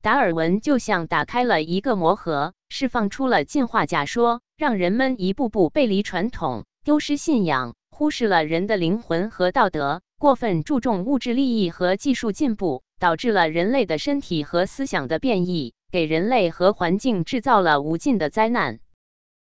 [0.00, 10.02] 达尔文就像打开了一个魔盒，释放出了进化假说，让人们一步步背离传统，丢失信仰，忽视了人的灵魂和道德。
[10.20, 18.78] 过分注重物质利益和技术进步，导致了人类的身体和思想的变异，给人类和环境制造了无尽的灾难。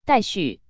[0.04, 0.60] 待续。